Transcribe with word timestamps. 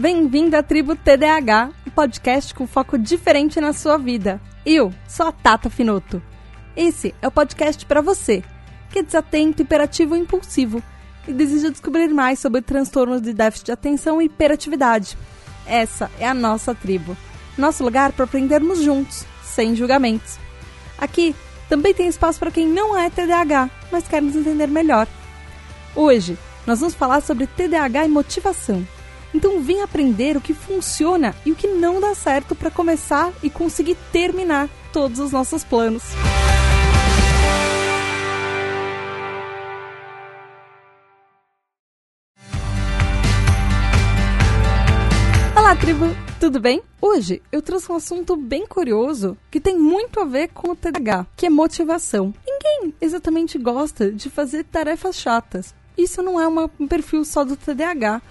Bem-vindo 0.00 0.56
à 0.56 0.62
tribo 0.62 0.96
TDAH, 0.96 1.72
um 1.86 1.90
podcast 1.90 2.54
com 2.54 2.66
foco 2.66 2.96
diferente 2.96 3.60
na 3.60 3.74
sua 3.74 3.98
vida. 3.98 4.40
Eu 4.64 4.94
sou 5.06 5.26
a 5.26 5.32
Tata 5.32 5.68
Finoto. 5.68 6.22
Esse 6.74 7.14
é 7.20 7.28
o 7.28 7.30
podcast 7.30 7.84
para 7.84 8.00
você, 8.00 8.42
que 8.88 9.00
é 9.00 9.02
desatento, 9.02 9.60
hiperativo 9.60 10.16
e 10.16 10.20
impulsivo 10.20 10.82
e 11.28 11.34
deseja 11.34 11.68
descobrir 11.68 12.08
mais 12.08 12.38
sobre 12.38 12.62
transtornos 12.62 13.20
de 13.20 13.34
déficit 13.34 13.66
de 13.66 13.72
atenção 13.72 14.22
e 14.22 14.24
hiperatividade. 14.24 15.18
Essa 15.66 16.10
é 16.18 16.26
a 16.26 16.32
nossa 16.32 16.74
tribo, 16.74 17.14
nosso 17.58 17.84
lugar 17.84 18.10
para 18.12 18.24
aprendermos 18.24 18.80
juntos, 18.80 19.26
sem 19.42 19.76
julgamentos. 19.76 20.38
Aqui 20.96 21.36
também 21.68 21.92
tem 21.92 22.08
espaço 22.08 22.38
para 22.38 22.50
quem 22.50 22.66
não 22.66 22.96
é 22.96 23.10
TDAH, 23.10 23.68
mas 23.92 24.08
quer 24.08 24.22
nos 24.22 24.34
entender 24.34 24.66
melhor. 24.66 25.06
Hoje, 25.94 26.38
nós 26.66 26.80
vamos 26.80 26.94
falar 26.94 27.20
sobre 27.20 27.46
TDAH 27.46 28.06
e 28.06 28.08
motivação. 28.08 28.82
Então 29.32 29.60
vem 29.60 29.82
aprender 29.82 30.36
o 30.36 30.40
que 30.40 30.52
funciona 30.52 31.34
e 31.46 31.52
o 31.52 31.56
que 31.56 31.68
não 31.68 32.00
dá 32.00 32.14
certo 32.14 32.54
para 32.54 32.70
começar 32.70 33.32
e 33.42 33.48
conseguir 33.48 33.96
terminar 34.12 34.68
todos 34.92 35.20
os 35.20 35.30
nossos 35.30 35.62
planos. 35.62 36.02
Olá, 45.56 45.76
tribo! 45.76 46.06
Tudo 46.40 46.58
bem? 46.58 46.82
Hoje 47.00 47.42
eu 47.52 47.60
trouxe 47.60 47.92
um 47.92 47.96
assunto 47.96 48.34
bem 48.34 48.66
curioso 48.66 49.36
que 49.50 49.60
tem 49.60 49.78
muito 49.78 50.18
a 50.18 50.24
ver 50.24 50.48
com 50.48 50.70
o 50.70 50.74
TDAH, 50.74 51.26
que 51.36 51.46
é 51.46 51.50
motivação. 51.50 52.34
Ninguém 52.46 52.94
exatamente 53.00 53.58
gosta 53.58 54.10
de 54.10 54.30
fazer 54.30 54.64
tarefas 54.64 55.16
chatas. 55.16 55.74
Isso 55.96 56.22
não 56.22 56.40
é 56.40 56.48
um 56.48 56.88
perfil 56.88 57.24
só 57.26 57.44
do 57.44 57.56
TDAH. 57.56 58.22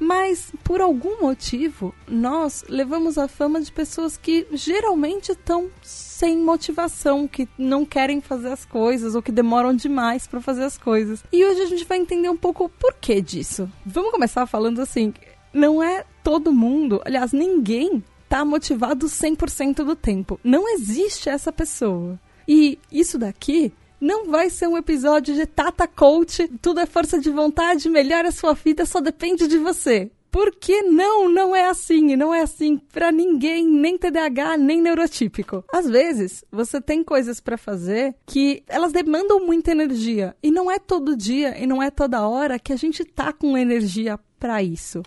Mas, 0.00 0.50
por 0.64 0.80
algum 0.80 1.20
motivo, 1.20 1.94
nós 2.08 2.64
levamos 2.68 3.18
a 3.18 3.28
fama 3.28 3.60
de 3.60 3.70
pessoas 3.70 4.16
que 4.16 4.46
geralmente 4.52 5.32
estão 5.32 5.68
sem 5.82 6.38
motivação, 6.38 7.28
que 7.28 7.46
não 7.58 7.84
querem 7.84 8.22
fazer 8.22 8.48
as 8.48 8.64
coisas 8.64 9.14
ou 9.14 9.20
que 9.20 9.30
demoram 9.30 9.74
demais 9.74 10.26
para 10.26 10.40
fazer 10.40 10.64
as 10.64 10.78
coisas. 10.78 11.22
E 11.30 11.44
hoje 11.44 11.60
a 11.60 11.66
gente 11.66 11.84
vai 11.84 11.98
entender 11.98 12.30
um 12.30 12.36
pouco 12.36 12.64
o 12.64 12.68
porquê 12.68 13.20
disso. 13.20 13.70
Vamos 13.84 14.10
começar 14.10 14.46
falando 14.46 14.80
assim: 14.80 15.12
não 15.52 15.82
é 15.82 16.04
todo 16.24 16.52
mundo, 16.52 17.02
aliás, 17.04 17.32
ninguém 17.32 18.02
tá 18.28 18.44
motivado 18.44 19.06
100% 19.06 19.84
do 19.84 19.96
tempo. 19.96 20.40
Não 20.42 20.72
existe 20.72 21.28
essa 21.28 21.52
pessoa. 21.52 22.18
E 22.48 22.78
isso 22.90 23.18
daqui 23.18 23.72
não 24.00 24.26
vai 24.26 24.48
ser 24.48 24.66
um 24.66 24.78
episódio 24.78 25.34
de 25.34 25.46
Tata 25.46 25.86
Coach, 25.86 26.48
tudo 26.62 26.80
é 26.80 26.86
força 26.86 27.18
de 27.20 27.30
vontade, 27.30 27.90
melhora 27.90 28.28
a 28.28 28.32
sua 28.32 28.54
vida, 28.54 28.86
só 28.86 29.00
depende 29.00 29.46
de 29.46 29.58
você. 29.58 30.10
Porque 30.30 30.82
não, 30.82 31.28
não 31.28 31.56
é 31.56 31.68
assim, 31.68 32.14
não 32.14 32.32
é 32.32 32.42
assim 32.42 32.78
para 32.92 33.10
ninguém, 33.10 33.66
nem 33.66 33.98
TDAH, 33.98 34.56
nem 34.58 34.80
neurotípico. 34.80 35.64
Às 35.72 35.90
vezes, 35.90 36.44
você 36.52 36.80
tem 36.80 37.02
coisas 37.02 37.40
para 37.40 37.58
fazer 37.58 38.14
que 38.24 38.62
elas 38.68 38.92
demandam 38.92 39.44
muita 39.44 39.72
energia 39.72 40.36
e 40.40 40.50
não 40.52 40.70
é 40.70 40.78
todo 40.78 41.16
dia 41.16 41.58
e 41.58 41.66
não 41.66 41.82
é 41.82 41.90
toda 41.90 42.28
hora 42.28 42.60
que 42.60 42.72
a 42.72 42.76
gente 42.76 43.04
tá 43.04 43.32
com 43.32 43.58
energia 43.58 44.18
para 44.38 44.62
isso. 44.62 45.02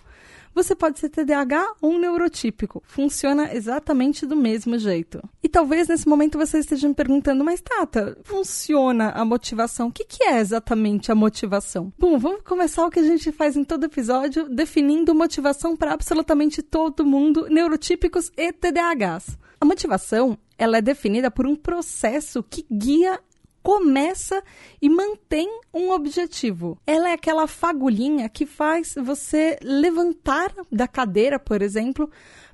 Você 0.54 0.74
pode 0.74 0.98
ser 0.98 1.08
TDAH 1.08 1.74
ou 1.80 1.92
um 1.92 1.98
neurotípico. 1.98 2.82
Funciona 2.86 3.52
exatamente 3.52 4.24
do 4.24 4.36
mesmo 4.36 4.78
jeito. 4.78 5.20
E 5.42 5.48
talvez 5.48 5.88
nesse 5.88 6.08
momento 6.08 6.38
você 6.38 6.58
esteja 6.58 6.88
me 6.88 6.94
perguntando, 6.94 7.42
mas 7.44 7.60
Tata, 7.60 8.16
funciona 8.22 9.10
a 9.10 9.24
motivação? 9.24 9.88
O 9.88 9.92
que, 9.92 10.04
que 10.04 10.22
é 10.22 10.38
exatamente 10.38 11.10
a 11.10 11.14
motivação? 11.14 11.92
Bom, 11.98 12.18
vamos 12.18 12.42
começar 12.42 12.86
o 12.86 12.90
que 12.90 13.00
a 13.00 13.04
gente 13.04 13.32
faz 13.32 13.56
em 13.56 13.64
todo 13.64 13.84
episódio, 13.84 14.48
definindo 14.48 15.14
motivação 15.14 15.76
para 15.76 15.92
absolutamente 15.92 16.62
todo 16.62 17.04
mundo, 17.04 17.48
neurotípicos 17.50 18.30
e 18.36 18.52
TDAHs. 18.52 19.36
A 19.60 19.64
motivação 19.64 20.38
ela 20.56 20.78
é 20.78 20.82
definida 20.82 21.30
por 21.30 21.46
um 21.46 21.56
processo 21.56 22.42
que 22.42 22.64
guia 22.70 23.20
começa 23.64 24.44
e 24.80 24.90
mantém 24.90 25.48
um 25.72 25.90
objetivo. 25.90 26.78
Ela 26.86 27.08
é 27.08 27.12
aquela 27.14 27.46
fagulhinha 27.46 28.28
que 28.28 28.44
faz 28.44 28.94
você 29.02 29.58
levantar 29.62 30.52
da 30.70 30.86
cadeira, 30.86 31.38
por 31.38 31.62
exemplo, 31.62 32.10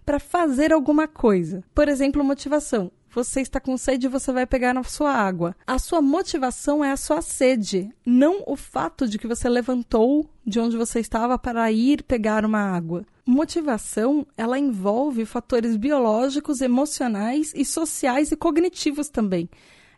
para 0.06 0.20
fazer 0.20 0.72
alguma 0.72 1.08
coisa. 1.08 1.64
Por 1.74 1.88
exemplo, 1.88 2.22
motivação. 2.22 2.92
Você 3.12 3.40
está 3.40 3.58
com 3.58 3.76
sede 3.76 4.06
e 4.06 4.08
você 4.08 4.30
vai 4.30 4.46
pegar 4.46 4.78
a 4.78 4.84
sua 4.84 5.12
água. 5.12 5.56
A 5.66 5.80
sua 5.80 6.00
motivação 6.00 6.84
é 6.84 6.92
a 6.92 6.96
sua 6.96 7.20
sede, 7.20 7.92
não 8.06 8.44
o 8.46 8.54
fato 8.54 9.08
de 9.08 9.18
que 9.18 9.26
você 9.26 9.48
levantou 9.48 10.30
de 10.46 10.60
onde 10.60 10.76
você 10.76 11.00
estava 11.00 11.36
para 11.36 11.72
ir 11.72 12.04
pegar 12.04 12.44
uma 12.44 12.60
água. 12.60 13.04
Motivação, 13.26 14.24
ela 14.36 14.60
envolve 14.60 15.24
fatores 15.24 15.76
biológicos, 15.76 16.60
emocionais 16.60 17.52
e 17.52 17.64
sociais 17.64 18.30
e 18.30 18.36
cognitivos 18.36 19.08
também 19.08 19.50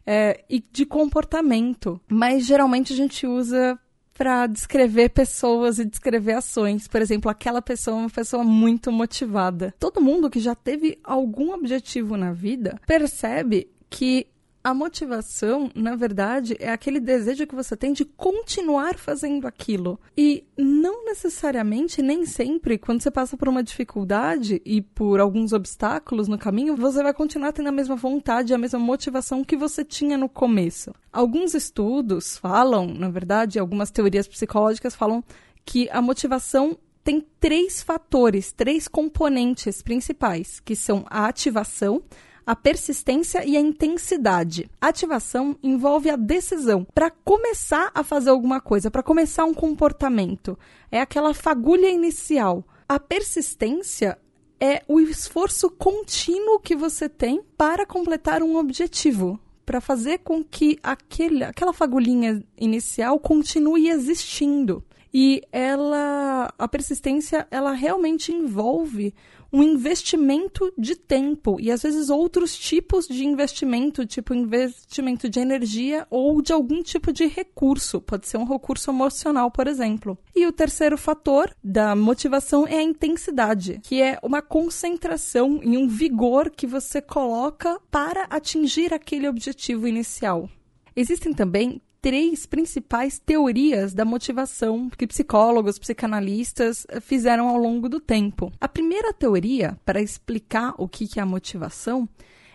é, 0.06 0.44
e 0.48 0.62
de 0.72 0.84
comportamento. 0.84 2.00
Mas 2.08 2.44
geralmente 2.44 2.92
a 2.92 2.96
gente 2.96 3.26
usa 3.26 3.78
para 4.14 4.46
descrever 4.46 5.08
pessoas 5.10 5.78
e 5.78 5.84
descrever 5.84 6.34
ações. 6.34 6.86
Por 6.86 7.00
exemplo, 7.00 7.30
aquela 7.30 7.62
pessoa 7.62 7.96
é 7.96 8.00
uma 8.00 8.10
pessoa 8.10 8.44
muito 8.44 8.92
motivada. 8.92 9.74
Todo 9.78 10.00
mundo 10.00 10.30
que 10.30 10.40
já 10.40 10.54
teve 10.54 10.98
algum 11.02 11.52
objetivo 11.52 12.16
na 12.16 12.32
vida 12.32 12.80
percebe 12.86 13.68
que 13.88 14.26
a 14.64 14.72
motivação, 14.72 15.70
na 15.74 15.96
verdade, 15.96 16.56
é 16.60 16.70
aquele 16.70 17.00
desejo 17.00 17.46
que 17.46 17.54
você 17.54 17.76
tem 17.76 17.92
de 17.92 18.04
continuar 18.04 18.96
fazendo 18.96 19.46
aquilo. 19.46 19.98
E 20.16 20.44
não 20.56 21.04
necessariamente, 21.04 22.00
nem 22.00 22.24
sempre, 22.24 22.78
quando 22.78 23.02
você 23.02 23.10
passa 23.10 23.36
por 23.36 23.48
uma 23.48 23.62
dificuldade 23.62 24.62
e 24.64 24.80
por 24.80 25.18
alguns 25.18 25.52
obstáculos 25.52 26.28
no 26.28 26.38
caminho, 26.38 26.76
você 26.76 27.02
vai 27.02 27.12
continuar 27.12 27.52
tendo 27.52 27.68
a 27.68 27.72
mesma 27.72 27.96
vontade, 27.96 28.54
a 28.54 28.58
mesma 28.58 28.78
motivação 28.78 29.44
que 29.44 29.56
você 29.56 29.84
tinha 29.84 30.16
no 30.16 30.28
começo. 30.28 30.94
Alguns 31.12 31.54
estudos 31.54 32.36
falam, 32.36 32.86
na 32.86 33.10
verdade, 33.10 33.58
algumas 33.58 33.90
teorias 33.90 34.28
psicológicas 34.28 34.94
falam 34.94 35.24
que 35.64 35.88
a 35.90 36.00
motivação 36.00 36.78
tem 37.04 37.26
três 37.40 37.82
fatores, 37.82 38.52
três 38.52 38.86
componentes 38.86 39.82
principais, 39.82 40.60
que 40.60 40.76
são 40.76 41.04
a 41.10 41.26
ativação, 41.26 42.02
a 42.46 42.56
persistência 42.56 43.44
e 43.44 43.56
a 43.56 43.60
intensidade. 43.60 44.70
Ativação 44.80 45.56
envolve 45.62 46.10
a 46.10 46.16
decisão 46.16 46.86
para 46.94 47.10
começar 47.10 47.90
a 47.94 48.02
fazer 48.02 48.30
alguma 48.30 48.60
coisa, 48.60 48.90
para 48.90 49.02
começar 49.02 49.44
um 49.44 49.54
comportamento. 49.54 50.58
É 50.90 51.00
aquela 51.00 51.34
fagulha 51.34 51.88
inicial. 51.88 52.64
A 52.88 52.98
persistência 52.98 54.18
é 54.60 54.82
o 54.86 55.00
esforço 55.00 55.70
contínuo 55.70 56.60
que 56.60 56.76
você 56.76 57.08
tem 57.08 57.42
para 57.56 57.84
completar 57.84 58.42
um 58.42 58.56
objetivo, 58.56 59.38
para 59.66 59.80
fazer 59.80 60.18
com 60.18 60.44
que 60.44 60.78
aquele, 60.82 61.42
aquela 61.42 61.72
fagulhinha 61.72 62.44
inicial 62.56 63.18
continue 63.18 63.88
existindo. 63.88 64.84
E 65.12 65.42
ela, 65.52 66.52
a 66.58 66.68
persistência, 66.68 67.46
ela 67.50 67.72
realmente 67.72 68.32
envolve 68.32 69.14
um 69.52 69.62
investimento 69.62 70.72
de 70.78 70.96
tempo 70.96 71.58
e 71.60 71.70
às 71.70 71.82
vezes 71.82 72.08
outros 72.08 72.56
tipos 72.56 73.06
de 73.06 73.26
investimento, 73.26 74.06
tipo 74.06 74.32
investimento 74.32 75.28
de 75.28 75.40
energia 75.40 76.06
ou 76.08 76.40
de 76.40 76.52
algum 76.54 76.82
tipo 76.82 77.12
de 77.12 77.26
recurso, 77.26 78.00
pode 78.00 78.26
ser 78.26 78.38
um 78.38 78.46
recurso 78.46 78.90
emocional, 78.90 79.50
por 79.50 79.66
exemplo. 79.66 80.16
E 80.34 80.46
o 80.46 80.52
terceiro 80.52 80.96
fator 80.96 81.54
da 81.62 81.94
motivação 81.94 82.66
é 82.66 82.76
a 82.76 82.82
intensidade, 82.82 83.78
que 83.82 84.00
é 84.00 84.18
uma 84.22 84.40
concentração 84.40 85.60
e 85.62 85.76
um 85.76 85.86
vigor 85.86 86.50
que 86.50 86.66
você 86.66 87.02
coloca 87.02 87.78
para 87.90 88.24
atingir 88.30 88.94
aquele 88.94 89.28
objetivo 89.28 89.86
inicial. 89.86 90.48
Existem 90.96 91.34
também 91.34 91.82
três 92.02 92.44
principais 92.44 93.20
teorias 93.20 93.94
da 93.94 94.04
motivação 94.04 94.90
que 94.90 95.06
psicólogos, 95.06 95.78
psicanalistas 95.78 96.84
eh, 96.88 97.00
fizeram 97.00 97.48
ao 97.48 97.56
longo 97.56 97.88
do 97.88 98.00
tempo. 98.00 98.52
A 98.60 98.68
primeira 98.68 99.14
teoria, 99.14 99.78
para 99.84 100.02
explicar 100.02 100.74
o 100.76 100.88
que 100.88 101.08
é 101.18 101.22
a 101.22 101.26
motivação, 101.26 102.08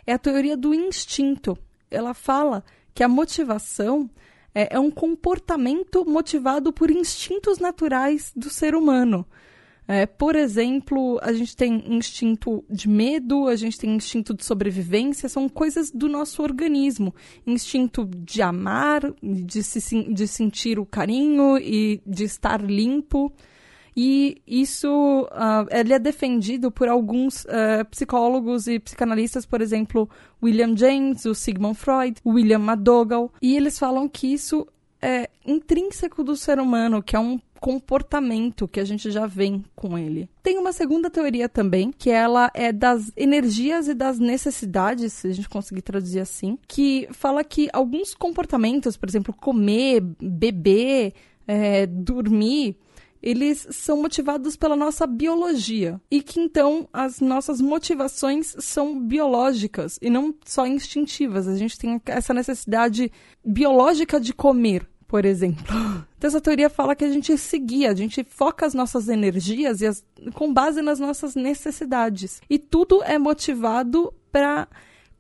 é 0.06 0.12
a 0.12 0.20
teoria 0.20 0.58
do 0.58 0.74
instinto. 0.74 1.58
Ela 1.90 2.14
fala 2.14 2.62
que 2.94 3.02
a 3.02 3.08
motivação 3.08 4.10
é, 4.54 4.76
é 4.76 4.80
um 4.80 4.92
comportamento 4.92 6.04
motivado 6.06 6.74
por 6.74 6.92
instintos 6.92 7.58
naturais 7.58 8.34
do 8.36 8.50
ser 8.50 8.76
humano. 8.76 9.26
É, 9.88 10.06
por 10.06 10.36
exemplo, 10.36 11.18
a 11.24 11.32
gente 11.32 11.56
tem 11.56 11.82
instinto 11.88 12.66
de 12.70 12.90
medo, 12.90 13.48
a 13.48 13.56
gente 13.56 13.80
tem 13.80 13.96
instinto 13.96 14.34
de 14.34 14.44
sobrevivência, 14.44 15.30
são 15.30 15.48
coisas 15.48 15.90
do 15.90 16.10
nosso 16.10 16.44
organismo. 16.44 17.16
Instinto 17.46 18.06
de 18.06 18.42
amar, 18.42 19.02
de, 19.24 19.64
se, 19.64 20.04
de 20.14 20.28
sentir 20.28 20.78
o 20.78 20.86
carinho 20.86 21.58
e 21.58 22.02
de 22.06 22.26
estar 22.26 22.62
limpo. 22.62 23.32
E 23.96 24.42
isso 24.46 25.24
uh, 25.24 25.66
ele 25.72 25.94
é 25.94 25.98
defendido 25.98 26.70
por 26.70 26.88
alguns 26.88 27.46
uh, 27.46 27.84
psicólogos 27.90 28.68
e 28.68 28.80
psicanalistas, 28.80 29.44
por 29.44 29.60
exemplo, 29.60 30.08
William 30.44 30.78
James, 30.78 31.26
o 31.26 31.34
Sigmund 31.34 31.76
Freud, 31.76 32.22
William 32.24 32.60
McDougall, 32.60 33.32
e 33.42 33.58
eles 33.58 33.80
falam 33.80 34.08
que 34.08 34.32
isso 34.32 34.68
é, 35.02 35.30
intrínseco 35.46 36.24
do 36.24 36.36
ser 36.36 36.60
humano, 36.60 37.02
que 37.02 37.16
é 37.16 37.20
um 37.20 37.40
comportamento 37.60 38.68
que 38.68 38.80
a 38.80 38.86
gente 38.86 39.10
já 39.12 39.26
vem 39.26 39.64
com 39.76 39.98
ele. 39.98 40.30
Tem 40.44 40.58
uma 40.58 40.72
segunda 40.72 41.10
teoria 41.10 41.50
também, 41.50 41.92
que 41.92 42.10
ela 42.10 42.52
é 42.54 42.72
das 42.72 43.12
energias 43.16 43.88
e 43.88 43.94
das 43.94 44.20
necessidades, 44.20 45.14
se 45.14 45.28
a 45.28 45.34
gente 45.34 45.50
conseguir 45.50 45.82
traduzir 45.82 46.20
assim, 46.20 46.58
que 46.68 47.08
fala 47.12 47.44
que 47.44 47.70
alguns 47.74 48.14
comportamentos, 48.14 48.96
por 48.96 49.10
exemplo, 49.10 49.34
comer, 49.34 50.02
beber, 50.22 51.14
é, 51.48 51.86
dormir, 51.86 52.78
eles 53.28 53.68
são 53.72 54.02
motivados 54.02 54.56
pela 54.56 54.74
nossa 54.74 55.06
biologia 55.06 56.00
e 56.10 56.22
que 56.22 56.40
então 56.40 56.88
as 56.94 57.20
nossas 57.20 57.60
motivações 57.60 58.56
são 58.60 58.98
biológicas 58.98 60.00
e 60.02 60.10
não 60.10 60.34
só 60.46 60.66
instintivas. 60.66 61.46
A 61.46 61.58
gente 61.58 61.78
tem 61.78 62.02
essa 62.06 62.34
necessidade 62.34 63.12
biológica 63.44 64.18
de 64.18 64.34
comer, 64.34 64.88
por 65.06 65.26
exemplo. 65.26 65.66
Então, 66.18 66.30
essa 66.30 66.42
teoria 66.42 66.68
fala 66.68 66.96
que 66.96 67.06
a 67.06 67.12
gente 67.12 67.38
seguia, 67.38 67.92
a 67.92 67.94
gente 67.94 68.24
foca 68.24 68.66
as 68.66 68.74
nossas 68.74 69.08
energias 69.08 69.82
e 69.82 69.86
as, 69.86 70.04
com 70.34 70.52
base 70.52 70.82
nas 70.82 71.00
nossas 71.00 71.36
necessidades. 71.36 72.42
E 72.50 72.58
tudo 72.58 73.04
é 73.04 73.20
motivado 73.20 74.12
para 74.32 74.68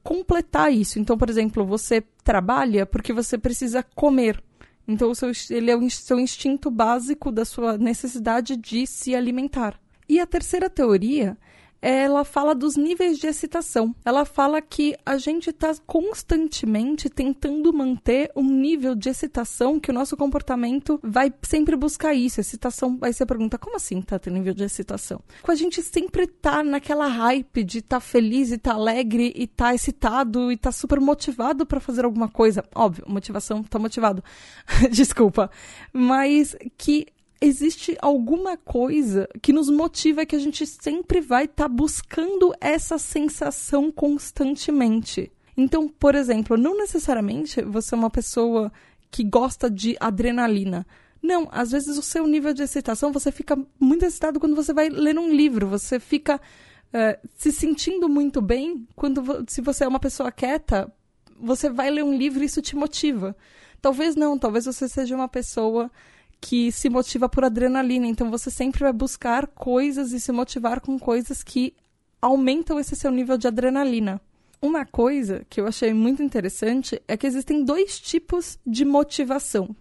completar 0.01 0.73
isso. 0.73 0.97
Então, 0.97 1.15
por 1.15 1.29
exemplo, 1.29 1.63
você 1.63 2.03
trabalha 2.23 2.83
porque 2.83 3.13
você 3.13 3.37
precisa 3.37 3.83
comer. 3.83 4.43
Então, 4.87 5.13
seu, 5.13 5.31
ele 5.49 5.69
é 5.69 5.75
o 5.75 5.89
seu 5.89 6.19
instinto 6.19 6.71
básico 6.71 7.31
da 7.31 7.43
sua 7.43 7.77
necessidade 7.77 8.55
de 8.55 8.87
se 8.87 9.13
alimentar. 9.13 9.79
E 10.07 10.19
a 10.19 10.25
terceira 10.25 10.69
teoria 10.69 11.37
ela 11.81 12.23
fala 12.23 12.55
dos 12.55 12.75
níveis 12.75 13.17
de 13.17 13.27
excitação. 13.27 13.95
Ela 14.03 14.25
fala 14.25 14.61
que 14.61 14.95
a 15.05 15.17
gente 15.17 15.49
está 15.49 15.73
constantemente 15.85 17.09
tentando 17.09 17.71
manter 17.73 18.31
um 18.35 18.43
nível 18.43 18.95
de 18.95 19.09
excitação 19.09 19.79
que 19.79 19.91
o 19.91 19.93
nosso 19.93 20.17
comportamento 20.17 20.99
vai 21.03 21.33
sempre 21.41 21.75
buscar 21.75 22.13
isso. 22.13 22.39
Excitação, 22.39 22.97
aí 23.01 23.13
você 23.13 23.25
pergunta, 23.25 23.57
como 23.57 23.75
assim 23.75 24.01
tá 24.01 24.17
tendo 24.17 24.35
nível 24.35 24.53
de 24.53 24.63
excitação? 24.63 25.21
Com 25.41 25.51
a 25.51 25.55
gente 25.55 25.81
sempre 25.81 26.27
tá 26.27 26.63
naquela 26.63 27.07
hype 27.07 27.63
de 27.63 27.81
tá 27.81 27.99
feliz 27.99 28.51
e 28.51 28.57
tá 28.57 28.73
alegre 28.73 29.33
e 29.35 29.47
tá 29.47 29.73
excitado 29.73 30.51
e 30.51 30.57
tá 30.57 30.71
super 30.71 30.99
motivado 30.99 31.65
para 31.65 31.79
fazer 31.79 32.05
alguma 32.05 32.27
coisa. 32.27 32.63
Óbvio, 32.73 33.05
motivação, 33.07 33.63
tá 33.63 33.77
motivado. 33.79 34.23
Desculpa. 34.91 35.49
Mas 35.93 36.55
que 36.77 37.07
existe 37.39 37.97
alguma 38.01 38.57
coisa 38.57 39.27
que 39.41 39.53
nos 39.53 39.69
motiva 39.69 40.25
que 40.25 40.35
a 40.35 40.39
gente 40.39 40.65
sempre 40.65 41.21
vai 41.21 41.45
estar 41.45 41.65
tá 41.65 41.67
buscando 41.67 42.53
essa 42.59 42.97
sensação 42.97 43.91
constantemente. 43.91 45.31
Então, 45.55 45.87
por 45.87 46.15
exemplo, 46.15 46.57
não 46.57 46.77
necessariamente 46.77 47.61
você 47.61 47.95
é 47.95 47.97
uma 47.97 48.09
pessoa 48.09 48.71
que 49.09 49.23
gosta 49.23 49.69
de 49.69 49.95
adrenalina. 49.99 50.85
Não, 51.21 51.47
às 51.51 51.71
vezes 51.71 51.97
o 51.97 52.01
seu 52.01 52.27
nível 52.27 52.53
de 52.53 52.63
excitação, 52.63 53.11
você 53.11 53.31
fica 53.31 53.57
muito 53.79 54.05
excitado 54.05 54.39
quando 54.39 54.55
você 54.55 54.73
vai 54.73 54.89
ler 54.89 55.17
um 55.17 55.33
livro, 55.33 55.67
você 55.67 55.99
fica 55.99 56.35
uh, 56.37 57.27
se 57.35 57.51
sentindo 57.51 58.07
muito 58.07 58.41
bem 58.41 58.87
quando 58.95 59.43
se 59.47 59.61
você 59.61 59.83
é 59.83 59.87
uma 59.87 59.99
pessoa 59.99 60.31
quieta, 60.31 60.91
você 61.39 61.69
vai 61.69 61.89
ler 61.89 62.03
um 62.03 62.15
livro 62.15 62.43
e 62.43 62.45
isso 62.45 62.61
te 62.61 62.75
motiva. 62.75 63.35
Talvez 63.81 64.15
não, 64.15 64.37
talvez 64.37 64.65
você 64.65 64.87
seja 64.87 65.15
uma 65.15 65.27
pessoa 65.27 65.91
que 66.39 66.71
se 66.71 66.89
motiva 66.89 67.27
por 67.27 67.43
adrenalina. 67.43 68.07
Então 68.07 68.29
você 68.29 68.49
sempre 68.49 68.81
vai 68.81 68.93
buscar 68.93 69.47
coisas 69.47 70.11
e 70.11 70.19
se 70.19 70.31
motivar 70.31 70.79
com 70.79 70.97
coisas 70.99 71.43
que 71.43 71.73
aumentam 72.21 72.79
esse 72.79 72.95
seu 72.95 73.11
nível 73.11 73.37
de 73.37 73.47
adrenalina. 73.47 74.21
Uma 74.61 74.85
coisa 74.85 75.45
que 75.49 75.61
eu 75.61 75.67
achei 75.67 75.93
muito 75.93 76.23
interessante 76.23 77.01
é 77.07 77.15
que 77.15 77.27
existem 77.27 77.63
dois 77.63 77.99
tipos 77.99 78.57
de 78.65 78.83
motivação: 78.83 79.75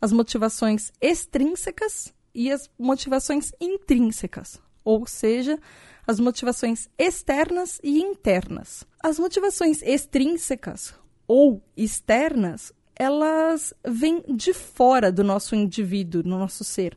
as 0.00 0.12
motivações 0.12 0.92
extrínsecas 1.00 2.12
e 2.34 2.52
as 2.52 2.70
motivações 2.78 3.52
intrínsecas, 3.60 4.60
ou 4.84 5.06
seja, 5.06 5.58
as 6.06 6.20
motivações 6.20 6.88
externas 6.98 7.80
e 7.82 8.00
internas. 8.00 8.84
As 9.02 9.18
motivações 9.18 9.82
extrínsecas 9.82 10.94
ou 11.26 11.62
externas 11.76 12.72
elas 12.98 13.72
vêm 13.86 14.22
de 14.28 14.52
fora 14.52 15.12
do 15.12 15.22
nosso 15.22 15.54
indivíduo, 15.54 16.22
do 16.22 16.28
nosso 16.28 16.64
ser. 16.64 16.96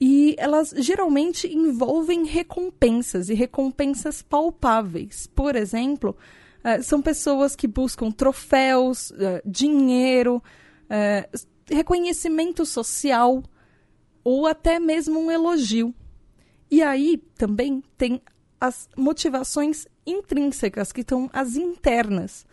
E 0.00 0.34
elas 0.36 0.74
geralmente 0.76 1.46
envolvem 1.46 2.24
recompensas 2.24 3.28
e 3.28 3.34
recompensas 3.34 4.20
palpáveis. 4.20 5.26
Por 5.28 5.56
exemplo, 5.56 6.16
uh, 6.64 6.82
são 6.82 7.00
pessoas 7.00 7.56
que 7.56 7.66
buscam 7.66 8.10
troféus, 8.10 9.10
uh, 9.12 9.40
dinheiro, 9.46 10.42
uh, 10.86 11.38
reconhecimento 11.66 12.66
social 12.66 13.42
ou 14.24 14.46
até 14.46 14.78
mesmo 14.78 15.18
um 15.20 15.30
elogio. 15.30 15.94
E 16.70 16.82
aí 16.82 17.18
também 17.36 17.82
tem 17.96 18.20
as 18.60 18.88
motivações 18.96 19.86
intrínsecas, 20.06 20.92
que 20.92 21.00
estão 21.00 21.30
as 21.32 21.56
internas 21.56 22.46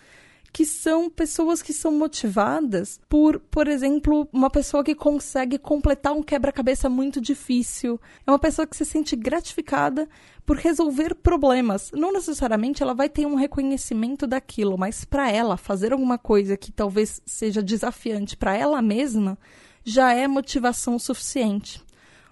que 0.52 0.66
são 0.66 1.10
pessoas 1.10 1.62
que 1.62 1.74
são 1.74 1.92
motivadas 1.92 3.00
por, 3.08 3.40
por 3.40 3.68
exemplo, 3.68 4.28
uma 4.34 4.50
pessoa 4.50 4.84
que 4.84 4.96
consegue 4.96 5.58
completar 5.58 6.14
um 6.14 6.24
quebra-cabeça 6.24 6.90
muito 6.90 7.22
difícil. 7.22 8.00
É 8.26 8.32
uma 8.32 8.40
pessoa 8.40 8.66
que 8.66 8.76
se 8.76 8.86
sente 8.86 9.16
gratificada 9.16 10.08
por 10.46 10.58
resolver 10.58 11.14
problemas. 11.16 11.92
Não 11.94 12.12
necessariamente 12.12 12.82
ela 12.82 12.94
vai 12.94 13.08
ter 13.08 13.26
um 13.26 13.36
reconhecimento 13.36 14.26
daquilo, 14.26 14.78
mas 14.78 15.06
para 15.06 15.32
ela 15.32 15.58
fazer 15.58 15.94
alguma 15.94 16.18
coisa 16.18 16.58
que 16.58 16.72
talvez 16.72 17.22
seja 17.26 17.62
desafiante 17.62 18.36
para 18.36 18.58
ela 18.58 18.82
mesma 18.82 19.38
já 19.84 20.14
é 20.14 20.28
motivação 20.28 20.98
suficiente. 21.00 21.82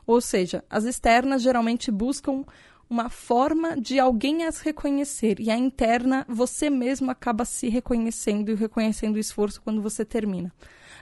Ou 0.05 0.21
seja, 0.21 0.63
as 0.69 0.85
externas 0.85 1.41
geralmente 1.41 1.91
buscam 1.91 2.45
uma 2.89 3.09
forma 3.09 3.79
de 3.79 3.99
alguém 3.99 4.43
as 4.43 4.59
reconhecer. 4.59 5.39
E 5.39 5.49
a 5.49 5.57
interna, 5.57 6.25
você 6.27 6.69
mesmo 6.69 7.11
acaba 7.11 7.45
se 7.45 7.69
reconhecendo 7.69 8.51
e 8.51 8.55
reconhecendo 8.55 9.15
o 9.15 9.19
esforço 9.19 9.61
quando 9.61 9.81
você 9.81 10.05
termina. 10.05 10.53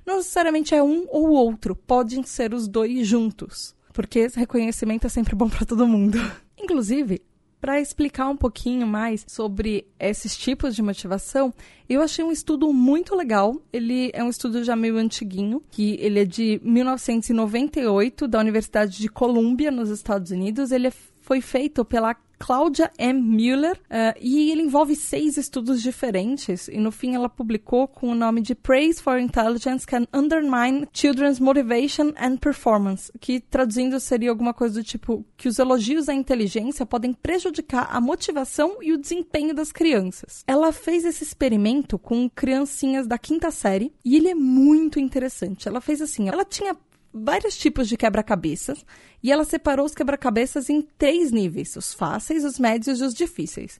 Não 0.06 0.18
necessariamente 0.18 0.76
é 0.76 0.84
um 0.84 1.06
ou 1.10 1.30
outro, 1.30 1.76
podem 1.76 2.24
ser 2.24 2.54
os 2.54 2.68
dois 2.68 3.08
juntos. 3.08 3.76
Porque 3.94 4.20
esse 4.20 4.38
reconhecimento 4.38 5.08
é 5.08 5.10
sempre 5.10 5.36
bom 5.36 5.50
para 5.50 5.65
todo 5.65 5.88
mundo. 5.88 6.18
Inclusive, 6.58 7.22
para 7.65 7.82
explicar 7.82 8.30
um 8.30 8.38
pouquinho 8.38 8.86
mais 8.86 9.25
sobre 9.27 9.88
esses 10.00 10.38
tipos 10.38 10.75
de 10.75 10.84
motivação, 10.84 11.51
eu 11.89 12.01
achei 12.01 12.24
um 12.24 12.32
estudo 12.32 12.72
muito 12.72 13.15
legal. 13.15 13.60
Ele 13.74 14.12
é 14.13 14.24
um 14.24 14.30
estudo 14.30 14.63
já 14.63 14.75
meio 14.75 14.98
antiguinho, 14.98 15.63
que 15.72 15.98
ele 16.00 16.20
é 16.20 16.25
de 16.25 16.62
1998 16.63 18.27
da 18.27 18.39
Universidade 18.39 19.00
de 19.00 19.10
Columbia 19.10 19.72
nos 19.72 19.89
Estados 19.89 20.30
Unidos. 20.30 20.72
Ele 20.72 20.88
é 20.88 20.94
foi 21.25 21.41
feito 21.41 21.84
pela 21.84 22.15
Claudia 22.38 22.91
M. 23.00 23.20
Mueller 23.20 23.75
uh, 23.86 24.17
e 24.22 24.51
ele 24.51 24.62
envolve 24.62 24.96
seis 24.96 25.38
estudos 25.38 25.82
diferentes 25.82 26.67
e 26.67 26.77
no 26.77 26.91
fim 26.91 27.15
ela 27.15 27.27
publicou 27.27 27.88
com 27.88 28.10
o 28.10 28.15
nome 28.15 28.41
de 28.41 28.53
Praise 28.53 29.01
for 29.01 29.17
Intelligence 29.17 29.88
Can 29.88 30.05
Undermine 30.13 30.88
Children's 30.94 31.39
Motivation 31.39 32.13
and 32.20 32.38
Performance, 32.38 33.12
que 33.20 33.39
traduzindo 33.39 34.00
seria 34.00 34.29
alguma 34.29 34.53
coisa 34.53 34.75
do 34.75 34.84
tipo 34.84 35.25
que 35.36 35.48
os 35.48 35.58
elogios 35.58 36.08
à 36.08 36.13
inteligência 36.13 36.86
podem 36.86 37.13
prejudicar 37.13 37.88
a 37.89 38.00
motivação 38.00 38.77
e 38.82 38.94
o 38.94 38.98
desempenho 38.98 39.55
das 39.55 39.72
crianças. 39.72 40.44
Ela 40.46 40.72
fez 40.72 41.05
esse 41.05 41.24
experimento 41.24 41.98
com 41.98 42.29
criancinhas 42.29 43.08
da 43.08 43.17
quinta 43.17 43.50
série 43.50 43.91
e 44.03 44.15
ele 44.15 44.29
é 44.29 44.36
muito 44.36 45.00
interessante. 45.00 45.67
Ela 45.67 45.82
fez 45.82 46.01
assim, 46.01 46.29
ela 46.29 46.46
tinha 46.46 46.75
vários 47.15 47.57
tipos 47.57 47.88
de 47.88 47.95
quebra-cabeças 47.95 48.86
e 49.24 49.31
ela 49.31 49.45
separou 49.45 49.86
os 49.86 49.95
quebra-cabeças 49.95 50.69
em 50.69 50.81
três 50.81 51.31
níveis: 51.31 51.75
os 51.75 51.93
fáceis, 51.93 52.43
os 52.43 52.60
médios 52.60 53.00
e 53.00 53.03
os 53.03 53.13
difíceis. 53.13 53.79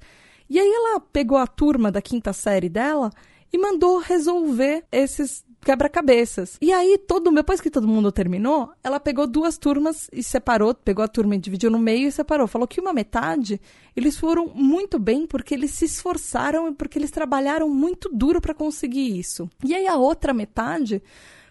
E 0.50 0.60
aí 0.60 0.72
ela 0.72 1.00
pegou 1.00 1.38
a 1.38 1.48
turma 1.48 1.92
da 1.92 2.02
quinta 2.02 2.32
série 2.32 2.70
dela 2.70 3.12
e 3.52 3.58
mandou 3.58 4.00
resolver 4.00 4.86
esses 4.92 5.44
quebra-cabeças. 5.66 6.58
E 6.62 6.72
aí, 6.72 6.98
todo, 7.08 7.32
depois 7.32 7.60
que 7.60 7.72
todo 7.72 7.88
mundo 7.88 8.12
terminou, 8.12 8.72
ela 8.84 9.00
pegou 9.00 9.26
duas 9.26 9.58
turmas 9.58 10.08
e 10.14 10.22
separou, 10.22 10.76
pegou 10.76 11.04
a 11.04 11.08
turma 11.08 11.36
e 11.36 11.40
dividiu 11.40 11.72
no 11.72 11.80
meio 11.80 12.08
e 12.08 12.12
separou. 12.12 12.48
Falou 12.48 12.68
que 12.68 12.80
uma 12.80 12.94
metade, 12.94 13.60
eles 13.96 14.16
foram 14.16 14.48
muito 14.54 15.00
bem 15.00 15.26
porque 15.26 15.56
eles 15.56 15.72
se 15.72 15.86
esforçaram 15.86 16.68
e 16.70 16.74
porque 16.74 17.00
eles 17.00 17.10
trabalharam 17.10 17.68
muito 17.68 18.10
duro 18.14 18.40
para 18.40 18.54
conseguir 18.54 19.18
isso. 19.18 19.50
E 19.64 19.74
aí 19.74 19.88
a 19.88 19.98
outra 19.98 20.34
metade 20.34 21.02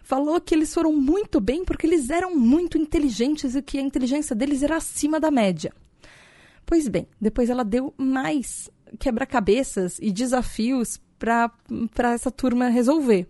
falou 0.05 0.41
que 0.41 0.55
eles 0.55 0.73
foram 0.73 0.93
muito 0.93 1.41
bem 1.41 1.65
porque 1.65 1.87
eles 1.87 2.11
eram 2.11 2.37
muito 2.37 2.79
inteligentes 2.79 3.57
e 3.57 3.63
que 3.63 3.79
a 3.79 3.83
inteligência 3.83 4.37
deles 4.37 4.63
era 4.63 4.77
acima 4.77 5.19
da 5.19 5.31
média. 5.31 5.73
Pois 6.65 6.87
bem, 6.87 7.09
depois 7.21 7.51
ela 7.51 7.65
deu 7.65 7.93
mais 7.97 8.71
quebra-cabeças 9.01 9.99
e 10.01 10.13
desafios 10.13 11.01
para 11.19 12.13
essa 12.13 12.31
turma 12.31 12.69
resolver. 12.69 13.27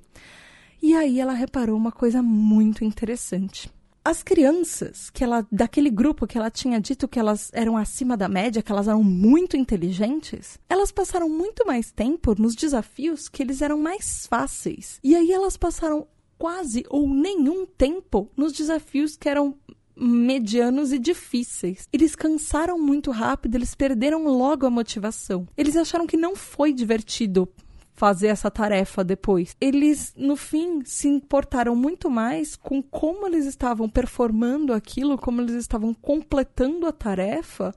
E 0.82 0.94
aí 0.94 1.18
ela 1.18 1.32
reparou 1.32 1.76
uma 1.76 1.92
coisa 1.92 2.22
muito 2.22 2.84
interessante. 2.84 3.70
As 4.04 4.22
crianças 4.22 5.08
que 5.08 5.24
ela 5.24 5.46
daquele 5.50 5.88
grupo 5.88 6.26
que 6.26 6.36
ela 6.36 6.50
tinha 6.50 6.78
dito 6.78 7.08
que 7.08 7.18
elas 7.18 7.50
eram 7.54 7.74
acima 7.74 8.18
da 8.18 8.28
média, 8.28 8.62
que 8.62 8.70
elas 8.70 8.86
eram 8.86 9.02
muito 9.02 9.56
inteligentes, 9.56 10.58
elas 10.68 10.92
passaram 10.92 11.26
muito 11.26 11.66
mais 11.66 11.90
tempo 11.90 12.34
nos 12.38 12.54
desafios 12.54 13.30
que 13.30 13.42
eles 13.42 13.62
eram 13.62 13.78
mais 13.78 14.26
fáceis. 14.26 15.00
E 15.02 15.16
aí 15.16 15.32
elas 15.32 15.56
passaram 15.56 16.06
quase 16.44 16.84
ou 16.90 17.08
nenhum 17.08 17.64
tempo 17.64 18.30
nos 18.36 18.52
desafios 18.52 19.16
que 19.16 19.30
eram 19.30 19.54
medianos 19.96 20.92
e 20.92 20.98
difíceis. 20.98 21.88
Eles 21.90 22.14
cansaram 22.14 22.78
muito 22.78 23.10
rápido, 23.10 23.54
eles 23.54 23.74
perderam 23.74 24.24
logo 24.26 24.66
a 24.66 24.70
motivação. 24.70 25.48
Eles 25.56 25.74
acharam 25.74 26.06
que 26.06 26.18
não 26.18 26.36
foi 26.36 26.74
divertido 26.74 27.48
fazer 27.94 28.26
essa 28.26 28.50
tarefa 28.50 29.02
depois. 29.02 29.56
Eles, 29.58 30.12
no 30.18 30.36
fim, 30.36 30.82
se 30.84 31.08
importaram 31.08 31.74
muito 31.74 32.10
mais 32.10 32.56
com 32.56 32.82
como 32.82 33.26
eles 33.26 33.46
estavam 33.46 33.88
performando 33.88 34.74
aquilo, 34.74 35.16
como 35.16 35.40
eles 35.40 35.54
estavam 35.54 35.94
completando 35.94 36.86
a 36.86 36.92
tarefa, 36.92 37.74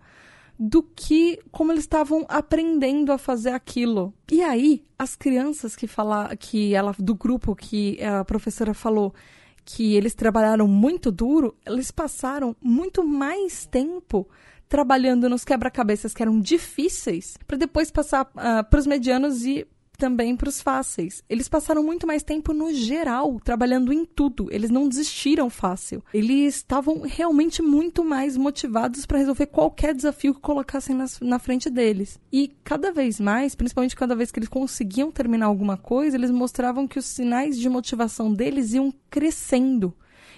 do 0.59 0.81
que 0.81 1.39
como 1.51 1.71
eles 1.71 1.83
estavam 1.83 2.25
aprendendo 2.27 3.11
a 3.11 3.17
fazer 3.17 3.51
aquilo. 3.51 4.13
E 4.31 4.41
aí, 4.41 4.83
as 4.97 5.15
crianças 5.15 5.75
que 5.75 5.87
falar 5.87 6.35
que 6.37 6.73
ela 6.73 6.95
do 6.97 7.13
grupo 7.13 7.55
que 7.55 8.01
a 8.03 8.25
professora 8.25 8.73
falou 8.73 9.13
que 9.63 9.95
eles 9.95 10.15
trabalharam 10.15 10.67
muito 10.67 11.11
duro, 11.11 11.55
eles 11.65 11.91
passaram 11.91 12.55
muito 12.61 13.03
mais 13.03 13.65
tempo 13.65 14.27
trabalhando 14.67 15.29
nos 15.29 15.43
quebra-cabeças 15.43 16.13
que 16.13 16.21
eram 16.21 16.39
difíceis, 16.39 17.37
para 17.45 17.57
depois 17.57 17.91
passar 17.91 18.25
uh, 18.25 18.29
ah, 18.35 18.63
para 18.63 18.79
os 18.79 18.87
medianos 18.87 19.45
e 19.45 19.65
também 19.97 20.35
para 20.35 20.47
os 20.47 20.61
fáceis. 20.61 21.23
Eles 21.27 21.49
passaram 21.49 21.83
muito 21.83 22.05
mais 22.05 22.23
tempo 22.23 22.53
no 22.53 22.71
geral, 22.73 23.39
trabalhando 23.43 23.91
em 23.91 24.05
tudo. 24.05 24.47
Eles 24.51 24.69
não 24.69 24.87
desistiram 24.87 25.49
fácil. 25.49 26.03
Eles 26.13 26.55
estavam 26.57 27.01
realmente 27.01 27.61
muito 27.61 28.03
mais 28.03 28.37
motivados 28.37 29.05
para 29.05 29.17
resolver 29.17 29.47
qualquer 29.47 29.93
desafio 29.93 30.33
que 30.33 30.41
colocassem 30.41 30.95
na, 30.95 31.05
na 31.21 31.39
frente 31.39 31.69
deles. 31.69 32.19
E 32.31 32.51
cada 32.63 32.91
vez 32.91 33.19
mais, 33.19 33.55
principalmente 33.55 33.95
cada 33.95 34.15
vez 34.15 34.31
que 34.31 34.39
eles 34.39 34.49
conseguiam 34.49 35.11
terminar 35.11 35.47
alguma 35.47 35.75
coisa, 35.75 36.15
eles 36.15 36.31
mostravam 36.31 36.87
que 36.87 36.99
os 36.99 37.05
sinais 37.05 37.57
de 37.57 37.67
motivação 37.67 38.31
deles 38.33 38.73
iam 38.73 38.93
crescendo. 39.09 39.93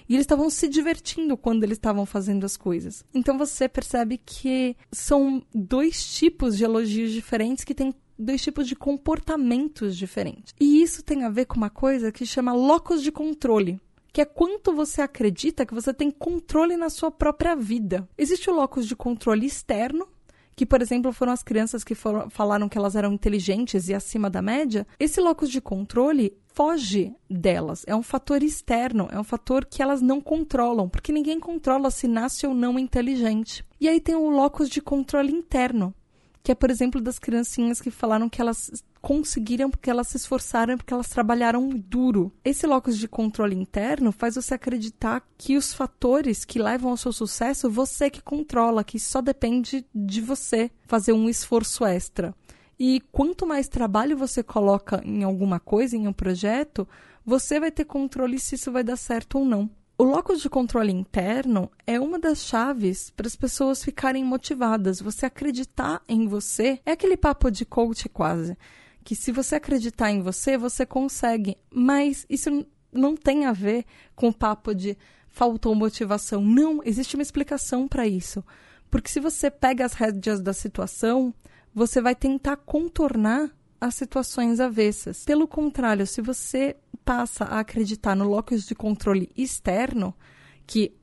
E 0.10 0.16
eles 0.16 0.24
estavam 0.24 0.50
se 0.50 0.68
divertindo 0.68 1.38
quando 1.38 1.64
eles 1.64 1.78
estavam 1.78 2.04
fazendo 2.04 2.44
as 2.44 2.58
coisas. 2.58 3.06
Então 3.14 3.38
você 3.38 3.70
percebe 3.70 4.18
que 4.18 4.76
são 4.92 5.44
dois 5.54 6.04
tipos 6.16 6.58
de 6.58 6.64
elogios 6.64 7.12
diferentes 7.12 7.64
que 7.64 7.76
têm 7.76 7.94
dois 8.20 8.42
tipos 8.42 8.68
de 8.68 8.76
comportamentos 8.76 9.98
diferentes. 9.98 10.54
E 10.60 10.82
isso 10.82 11.02
tem 11.04 11.24
a 11.24 11.30
ver 11.30 11.46
com 11.46 11.56
uma 11.56 11.70
coisa 11.70 12.12
que 12.12 12.26
chama 12.26 12.54
locus 12.54 13.02
de 13.02 13.12
controle 13.12 13.80
que 14.12 14.22
é 14.22 14.26
quanto 14.26 14.74
você 14.74 15.02
acredita 15.02 15.66
que 15.66 15.74
você 15.74 15.94
tem 15.94 16.10
controle 16.10 16.76
na 16.76 16.90
sua 16.90 17.12
própria 17.12 17.56
vida. 17.56 18.10
Existe 18.18 18.50
o 18.50 18.54
locus 18.54 18.88
de 18.88 18.96
controle 18.96 19.46
externo, 19.46 20.08
que, 20.56 20.66
por 20.66 20.82
exemplo, 20.82 21.14
foram 21.14 21.32
as 21.32 21.42
crianças 21.42 21.86
que 21.86 21.96
foram, 21.96 22.30
falaram 22.30 22.68
que 22.68 22.78
elas 22.78 22.96
eram 22.96 23.14
inteligentes 23.14 23.88
e 23.88 23.94
acima 23.94 24.30
da 24.30 24.42
média. 24.42 24.86
Esse 25.00 25.22
locus 25.22 25.50
de 25.50 25.62
controle 25.62 26.36
foge 26.48 27.16
delas. 27.30 27.86
É 27.88 27.96
um 27.96 28.04
fator 28.04 28.44
externo, 28.44 29.08
é 29.10 29.18
um 29.18 29.24
fator 29.24 29.64
que 29.64 29.82
elas 29.82 30.02
não 30.02 30.20
controlam, 30.20 30.90
porque 30.90 31.14
ninguém 31.14 31.40
controla 31.40 31.90
se 31.90 32.10
nasce 32.10 32.46
ou 32.46 32.54
não 32.54 32.78
inteligente. 32.78 33.64
E 33.80 33.88
aí 33.88 34.02
tem 34.02 34.16
o 34.16 34.30
locus 34.30 34.70
de 34.70 34.82
controle 34.82 35.32
interno, 35.32 35.94
que 36.44 36.52
é, 36.52 36.56
por 36.56 36.70
exemplo, 36.70 37.02
das 37.02 37.20
criancinhas 37.20 37.82
que 37.82 37.92
falaram 37.92 38.30
que 38.30 38.42
elas 38.42 38.84
conseguiram 39.02 39.70
porque 39.70 39.90
elas 39.90 40.08
se 40.08 40.18
esforçaram, 40.18 40.78
porque 40.78 40.94
elas 40.94 41.10
trabalharam 41.10 41.70
duro. 41.70 42.32
Esse 42.44 42.66
locus 42.68 42.98
de 42.98 43.08
controle 43.08 43.56
interno 43.56 44.12
faz 44.12 44.36
você 44.36 44.54
acreditar 44.54 45.24
que 45.38 45.58
os 45.58 45.74
fatores 45.74 46.46
que 46.46 46.60
levam 46.60 46.92
ao 46.92 46.98
seu 46.98 47.12
sucesso 47.12 47.70
você 47.70 48.10
que 48.10 48.22
controla, 48.22 48.84
que 48.84 49.00
só 49.00 49.22
depende 49.22 49.86
de 49.94 50.22
você 50.22 50.72
fazer 50.86 51.14
um 51.14 51.30
esforço 51.30 51.86
extra. 51.86 52.34
E 52.80 53.02
quanto 53.12 53.46
mais 53.46 53.68
trabalho 53.68 54.18
você 54.18 54.42
coloca 54.42 55.02
em 55.06 55.24
alguma 55.24 55.60
coisa, 55.60 55.98
em 55.98 56.08
um 56.08 56.14
projeto, 56.14 56.88
você 57.26 57.60
vai 57.60 57.72
ter 57.72 57.86
controle 57.86 58.40
se 58.40 58.56
isso 58.56 58.72
vai 58.72 58.84
dar 58.84 58.96
certo 58.96 59.40
ou 59.40 59.46
não. 59.46 59.70
O 60.02 60.06
locus 60.06 60.42
de 60.42 60.50
controle 60.50 60.94
interno 60.94 61.70
é 61.86 62.00
uma 62.00 62.18
das 62.18 62.46
chaves 62.46 63.10
para 63.10 63.28
as 63.28 63.36
pessoas 63.36 63.84
ficarem 63.84 64.24
motivadas. 64.24 65.02
Você 65.02 65.26
acreditar 65.26 66.02
em 66.08 66.26
você 66.26 66.80
é 66.86 66.94
aquele 66.94 67.18
papo 67.18 67.52
de 67.52 67.66
coach 67.66 68.08
quase. 68.08 68.58
Que 69.04 69.14
se 69.14 69.30
você 69.30 69.56
acreditar 69.56 70.10
em 70.10 70.22
você, 70.22 70.58
você 70.58 70.86
consegue. 70.86 71.58
Mas 71.70 72.26
isso 72.30 72.66
não 72.94 73.14
tem 73.14 73.46
a 73.46 73.52
ver 73.52 73.84
com 74.16 74.30
o 74.30 74.34
papo 74.34 74.74
de 74.74 74.98
faltou 75.28 75.76
motivação. 75.76 76.42
Não, 76.42 76.82
existe 76.86 77.18
uma 77.18 77.22
explicação 77.22 77.86
para 77.86 78.08
isso. 78.08 78.42
Porque 78.90 79.10
se 79.10 79.20
você 79.20 79.52
pega 79.52 79.84
as 79.84 79.92
rédeas 79.92 80.40
da 80.40 80.54
situação, 80.54 81.34
você 81.76 82.00
vai 82.00 82.16
tentar 82.16 82.56
contornar 82.56 83.52
as 83.82 83.96
situações 83.96 84.62
avessas. 84.62 85.26
Pelo 85.26 85.46
contrário, 85.46 86.08
se 86.08 86.22
você 86.22 86.78
passa 87.10 87.46
a 87.46 87.62
acreditar 87.62 88.16
no 88.16 88.30
locus 88.30 88.68
de 88.68 88.76
controle 88.76 89.32
externo, 89.36 90.14
que 90.68 90.94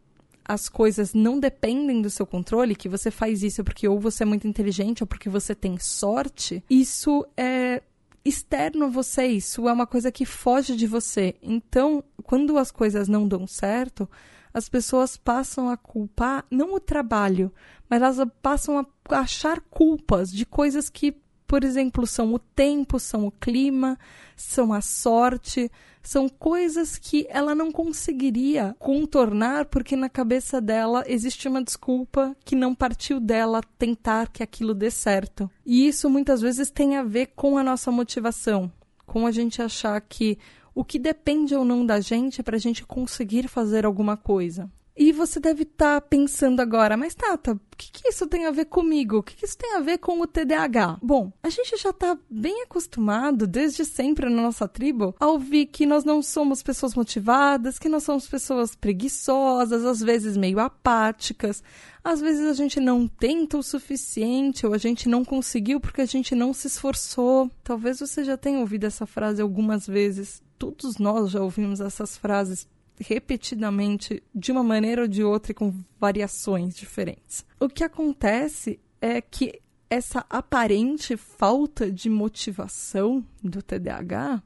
as 0.45 0.69
coisas 0.69 1.13
não 1.13 1.41
dependem 1.41 2.01
do 2.01 2.09
seu 2.09 2.25
controle, 2.25 2.77
que 2.77 2.89
você 2.89 3.11
faz 3.11 3.43
isso 3.43 3.65
porque 3.65 3.89
ou 3.89 3.99
você 3.99 4.23
é 4.23 4.27
muito 4.27 4.47
inteligente 4.47 5.03
ou 5.03 5.07
porque 5.09 5.29
você 5.29 5.53
tem 5.53 5.77
sorte, 5.81 6.63
isso 6.71 7.27
é 7.37 7.83
externo 8.25 8.85
a 8.85 8.89
você, 8.89 9.27
isso 9.27 9.69
é 9.69 9.73
uma 9.73 9.85
coisa 9.85 10.13
que 10.13 10.25
foge 10.25 10.77
de 10.77 10.87
você. 10.87 11.35
Então, 11.43 12.05
quando 12.23 12.57
as 12.57 12.71
coisas 12.71 13.09
não 13.09 13.27
dão 13.27 13.45
certo, 13.45 14.09
as 14.55 14.69
pessoas 14.69 15.17
passam 15.17 15.69
a 15.69 15.77
culpar 15.77 16.45
não 16.49 16.73
o 16.73 16.79
trabalho, 16.79 17.53
mas 17.91 18.01
elas 18.01 18.29
passam 18.41 18.79
a 18.79 18.87
achar 19.11 19.61
culpas 19.61 20.31
de 20.31 20.47
coisas 20.47 20.89
que 20.89 21.17
por 21.47 21.65
exemplo, 21.65 22.07
são 22.07 22.35
o 22.35 22.39
tempo, 22.39 22.99
são 22.99 23.27
o 23.27 23.31
clima, 23.31 23.99
são 24.37 24.73
a 24.73 24.81
sorte, 24.81 25.71
são 26.03 26.29
coisas 26.29 26.97
que 26.97 27.27
ela 27.29 27.55
não 27.55 27.73
conseguiria 27.73 28.77
contornar 28.79 29.67
porque 29.67 29.97
na 29.97 30.09
cabeça 30.09 30.61
dela 30.61 31.05
existe 31.07 31.49
uma 31.49 31.63
desculpa 31.63 32.37
que 32.45 32.55
não 32.55 32.75
partiu 32.75 33.19
dela 33.19 33.61
tentar 33.79 34.29
que 34.29 34.43
aquilo 34.43 34.75
dê 34.75 34.91
certo. 34.91 35.51
E 35.65 35.87
isso 35.87 36.09
muitas 36.09 36.41
vezes 36.41 36.71
tem 36.71 36.97
a 36.97 37.03
ver 37.03 37.33
com 37.35 37.59
a 37.59 37.63
nossa 37.65 37.91
motivação, 37.91 38.71
com 39.05 39.27
a 39.27 39.31
gente 39.31 39.61
achar 39.61 40.01
que 40.01 40.39
o 40.75 40.85
que 40.85 40.99
depende 40.99 41.55
ou 41.55 41.65
não 41.65 41.85
da 41.85 42.01
gente 42.01 42.41
é 42.41 42.45
para 42.45 42.57
a 42.57 42.61
gente 42.61 42.85
conseguir 42.85 43.49
fazer 43.49 43.87
alguma 43.87 44.17
coisa. 44.17 44.71
E 44.97 45.13
você 45.13 45.39
deve 45.39 45.65
estar 45.65 46.01
tá 46.01 46.01
pensando 46.01 46.61
agora, 46.61 46.97
mas 46.97 47.15
Tata, 47.15 47.53
o 47.53 47.77
que, 47.77 47.93
que, 47.93 48.09
isso 48.09 48.27
tem 48.27 48.47
a 48.47 48.51
ver 48.51 48.65
comigo? 48.65 49.19
O 49.19 49.23
que, 49.23 49.37
que, 49.37 49.45
isso 49.45 49.59
tem 49.59 49.75
a 49.75 49.81
ver 49.81 49.99
com 49.99 50.19
o 50.23 50.27
TDAH? 50.27 50.99
Bom, 51.03 51.31
a 51.43 51.51
gente 51.51 51.77
já 51.77 51.91
está 51.91 52.17
bem 52.31 52.63
acostumado, 52.63 53.47
desde 53.47 53.85
sempre 53.85 54.31
na 54.31 54.41
nossa 54.41 54.67
tribo, 54.67 55.15
a 55.21 55.27
ouvir 55.27 55.67
que 55.67 55.85
nós 55.85 56.03
não 56.03 56.23
somos 56.23 56.63
pessoas 56.63 56.95
motivadas, 56.95 57.79
que 57.79 57.91
nós 57.91 58.05
somos 58.05 58.27
pessoas 58.27 58.75
preguiçosas, 58.75 59.85
às 59.85 60.01
vezes 60.01 60.35
meio 60.35 60.59
apáticas, 60.59 61.63
às 62.03 62.23
vezes 62.23 62.49
a 62.49 62.55
gente 62.55 62.81
não 62.81 63.07
tenta 63.07 63.59
o 63.59 63.63
suficiente 63.63 64.67
ou 64.67 64.73
a 64.73 64.79
gente 64.79 65.11
não 65.11 65.27
conseguiu 65.27 65.79
porque 65.79 66.01
a 66.01 66.07
gente 66.07 66.35
não 66.35 66.55
se 66.55 66.69
esforçou. 66.69 67.51
Talvez 67.63 68.01
você 68.01 68.25
já 68.25 68.39
tenha 68.39 68.61
ouvido 68.61 68.85
essa 68.85 69.05
frase 69.05 69.43
algumas 69.43 69.87
vezes. 69.87 70.43
Todos 70.59 70.97
nós 70.97 71.33
já 71.33 71.43
ouvimos 71.43 71.83
essas 71.83 72.17
frases 72.17 72.67
repetidamente 73.01 74.23
de 74.35 74.53
uma 74.53 74.63
maneira 74.63 75.03
ou 75.03 75.09
de 75.09 75.23
outra 75.23 75.53
e 75.53 75.55
com 75.55 75.75
variações 75.99 76.75
diferentes. 76.75 77.45
O 77.61 77.69
que 77.69 77.85
acontece 77.85 78.81
é 79.01 79.21
que 79.21 79.61
essa 79.89 80.25
aparente 80.29 81.17
falta 81.17 81.91
de 81.91 82.09
motivação 82.11 83.25
do 83.43 83.63
TDAH, 83.63 84.43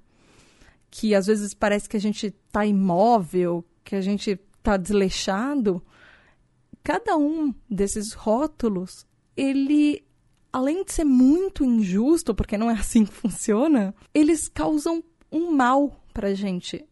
que 0.90 1.14
às 1.14 1.26
vezes 1.26 1.54
parece 1.54 1.88
que 1.88 1.96
a 1.96 2.00
gente 2.00 2.26
está 2.26 2.66
imóvel, 2.66 3.64
que 3.84 3.96
a 3.96 4.00
gente 4.00 4.38
está 4.58 4.76
desleixado, 4.76 5.82
cada 6.82 7.16
um 7.16 7.54
desses 7.68 8.12
rótulos, 8.12 9.06
ele, 9.36 10.04
além 10.52 10.84
de 10.84 10.92
ser 10.92 11.04
muito 11.04 11.64
injusto, 11.64 12.34
porque 12.34 12.58
não 12.58 12.70
é 12.70 12.74
assim 12.74 13.04
que 13.06 13.12
funciona, 13.12 13.94
eles 14.12 14.48
causam 14.48 15.02
um 15.32 15.52
mal 15.52 16.04
para 16.12 16.34
gente. 16.34 16.84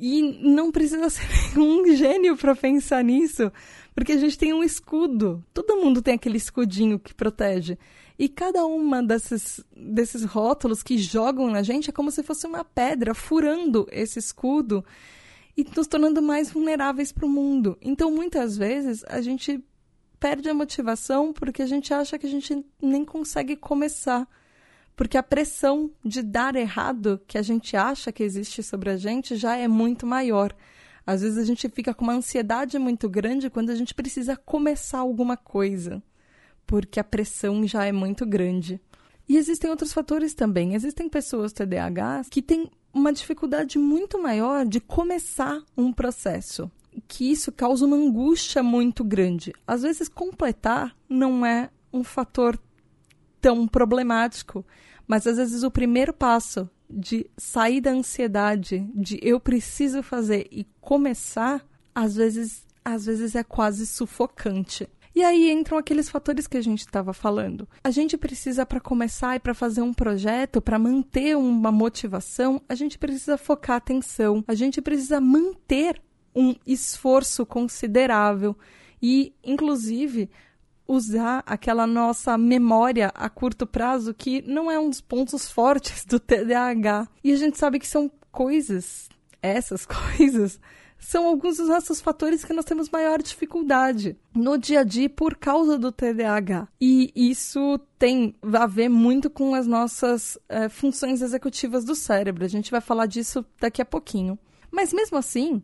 E 0.00 0.22
não 0.40 0.70
precisa 0.70 1.10
ser 1.10 1.58
um 1.58 1.84
gênio 1.94 2.36
para 2.36 2.54
pensar 2.54 3.02
nisso, 3.02 3.52
porque 3.94 4.12
a 4.12 4.16
gente 4.16 4.38
tem 4.38 4.52
um 4.52 4.62
escudo. 4.62 5.44
Todo 5.52 5.76
mundo 5.76 6.00
tem 6.00 6.14
aquele 6.14 6.36
escudinho 6.36 6.98
que 6.98 7.12
protege. 7.12 7.76
E 8.18 8.28
cada 8.28 8.64
uma 8.66 9.02
desses, 9.02 9.64
desses 9.76 10.24
rótulos 10.24 10.82
que 10.82 10.98
jogam 10.98 11.50
na 11.50 11.62
gente 11.62 11.90
é 11.90 11.92
como 11.92 12.10
se 12.10 12.22
fosse 12.22 12.46
uma 12.46 12.64
pedra 12.64 13.14
furando 13.14 13.86
esse 13.92 14.18
escudo 14.18 14.84
e 15.56 15.64
nos 15.76 15.86
tornando 15.86 16.22
mais 16.22 16.50
vulneráveis 16.50 17.12
para 17.12 17.26
o 17.26 17.28
mundo. 17.28 17.76
Então, 17.80 18.10
muitas 18.10 18.56
vezes, 18.56 19.04
a 19.08 19.20
gente 19.20 19.62
perde 20.18 20.48
a 20.48 20.54
motivação 20.54 21.32
porque 21.32 21.62
a 21.62 21.66
gente 21.66 21.94
acha 21.94 22.18
que 22.18 22.26
a 22.26 22.30
gente 22.30 22.64
nem 22.82 23.04
consegue 23.04 23.56
começar 23.56 24.26
porque 24.98 25.16
a 25.16 25.22
pressão 25.22 25.92
de 26.04 26.22
dar 26.22 26.56
errado 26.56 27.20
que 27.24 27.38
a 27.38 27.42
gente 27.42 27.76
acha 27.76 28.10
que 28.10 28.20
existe 28.20 28.64
sobre 28.64 28.90
a 28.90 28.96
gente 28.96 29.36
já 29.36 29.56
é 29.56 29.68
muito 29.68 30.04
maior. 30.04 30.52
Às 31.06 31.22
vezes 31.22 31.38
a 31.38 31.44
gente 31.44 31.68
fica 31.68 31.94
com 31.94 32.02
uma 32.02 32.14
ansiedade 32.14 32.76
muito 32.80 33.08
grande 33.08 33.48
quando 33.48 33.70
a 33.70 33.76
gente 33.76 33.94
precisa 33.94 34.36
começar 34.36 34.98
alguma 34.98 35.36
coisa, 35.36 36.02
porque 36.66 36.98
a 36.98 37.04
pressão 37.04 37.64
já 37.64 37.84
é 37.84 37.92
muito 37.92 38.26
grande. 38.26 38.80
E 39.28 39.36
existem 39.36 39.70
outros 39.70 39.92
fatores 39.92 40.34
também. 40.34 40.74
Existem 40.74 41.08
pessoas 41.08 41.52
TDAHs 41.52 42.28
que 42.28 42.42
têm 42.42 42.68
uma 42.92 43.12
dificuldade 43.12 43.78
muito 43.78 44.20
maior 44.20 44.66
de 44.66 44.80
começar 44.80 45.62
um 45.76 45.92
processo. 45.92 46.68
Que 47.06 47.30
isso 47.30 47.52
causa 47.52 47.86
uma 47.86 47.96
angústia 47.96 48.64
muito 48.64 49.04
grande. 49.04 49.52
Às 49.64 49.82
vezes, 49.82 50.08
completar 50.08 50.92
não 51.08 51.46
é 51.46 51.70
um 51.92 52.02
fator 52.02 52.58
tão 53.40 53.66
problemático, 53.66 54.64
mas 55.06 55.26
às 55.26 55.36
vezes 55.36 55.62
o 55.62 55.70
primeiro 55.70 56.12
passo 56.12 56.68
de 56.88 57.28
sair 57.36 57.80
da 57.80 57.90
ansiedade, 57.90 58.88
de 58.94 59.18
eu 59.22 59.38
preciso 59.38 60.02
fazer 60.02 60.46
e 60.50 60.66
começar, 60.80 61.66
às 61.94 62.16
vezes, 62.16 62.66
às 62.84 63.06
vezes 63.06 63.34
é 63.34 63.42
quase 63.42 63.86
sufocante. 63.86 64.88
E 65.14 65.22
aí 65.24 65.50
entram 65.50 65.76
aqueles 65.76 66.08
fatores 66.08 66.46
que 66.46 66.56
a 66.56 66.62
gente 66.62 66.80
estava 66.80 67.12
falando. 67.12 67.68
A 67.82 67.90
gente 67.90 68.16
precisa, 68.16 68.64
para 68.64 68.78
começar 68.78 69.34
e 69.34 69.40
para 69.40 69.52
fazer 69.52 69.82
um 69.82 69.92
projeto, 69.92 70.62
para 70.62 70.78
manter 70.78 71.36
uma 71.36 71.72
motivação, 71.72 72.62
a 72.68 72.74
gente 72.74 72.96
precisa 72.98 73.36
focar 73.36 73.74
a 73.74 73.78
atenção, 73.78 74.44
a 74.46 74.54
gente 74.54 74.80
precisa 74.80 75.20
manter 75.20 76.00
um 76.34 76.54
esforço 76.64 77.44
considerável 77.44 78.56
e, 79.02 79.34
inclusive, 79.42 80.30
usar 80.88 81.42
aquela 81.46 81.86
nossa 81.86 82.38
memória 82.38 83.12
a 83.14 83.28
curto 83.28 83.66
prazo, 83.66 84.14
que 84.14 84.42
não 84.42 84.70
é 84.70 84.80
um 84.80 84.88
dos 84.88 85.02
pontos 85.02 85.48
fortes 85.52 86.04
do 86.06 86.18
TDAH. 86.18 87.06
E 87.22 87.32
a 87.32 87.36
gente 87.36 87.58
sabe 87.58 87.78
que 87.78 87.86
são 87.86 88.10
coisas, 88.32 89.08
essas 89.42 89.84
coisas, 90.16 90.58
são 90.98 91.26
alguns 91.26 91.58
dos 91.58 91.68
nossos 91.68 92.00
fatores 92.00 92.44
que 92.44 92.52
nós 92.52 92.64
temos 92.64 92.90
maior 92.90 93.22
dificuldade 93.22 94.16
no 94.34 94.58
dia 94.58 94.80
a 94.80 94.84
dia 94.84 95.08
por 95.08 95.36
causa 95.36 95.78
do 95.78 95.92
TDAH. 95.92 96.66
E 96.80 97.12
isso 97.14 97.78
tem 97.98 98.34
a 98.42 98.66
ver 98.66 98.88
muito 98.88 99.30
com 99.30 99.54
as 99.54 99.66
nossas 99.66 100.36
é, 100.48 100.68
funções 100.68 101.22
executivas 101.22 101.84
do 101.84 101.94
cérebro. 101.94 102.44
A 102.44 102.48
gente 102.48 102.70
vai 102.70 102.80
falar 102.80 103.06
disso 103.06 103.44
daqui 103.60 103.80
a 103.80 103.86
pouquinho. 103.86 104.36
Mas 104.70 104.92
mesmo 104.92 105.16
assim, 105.16 105.62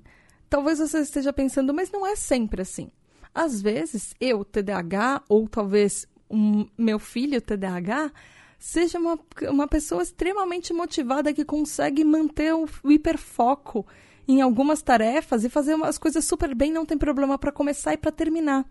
talvez 0.49 0.79
você 0.79 1.01
esteja 1.01 1.33
pensando, 1.33 1.75
mas 1.75 1.91
não 1.91 2.07
é 2.07 2.15
sempre 2.15 2.63
assim. 2.63 2.91
Às 3.35 3.61
vezes, 3.61 4.15
eu, 4.21 4.45
TDAH, 4.45 5.23
ou 5.29 5.49
talvez 5.49 6.07
um, 6.31 6.67
meu 6.79 6.99
filho, 6.99 7.41
TDAH, 7.41 8.13
seja 8.59 8.99
uma, 8.99 9.19
uma 9.51 9.69
pessoa 9.69 10.03
extremamente 10.03 10.73
motivada 10.73 11.35
que 11.35 11.45
consegue 11.45 12.05
manter 12.05 12.55
o, 12.55 12.69
o 12.83 12.93
hiperfoco 12.93 13.87
em 14.27 14.41
algumas 14.41 14.81
tarefas 14.83 15.45
e 15.45 15.51
fazer 15.51 15.75
as 15.85 15.99
coisas 15.99 16.25
super 16.25 16.55
bem, 16.55 16.73
não 16.73 16.87
tem 16.87 16.97
problema 16.97 17.37
para 17.37 17.53
começar 17.53 17.93
e 17.93 17.99
para 17.99 18.13
terminar. 18.13 18.65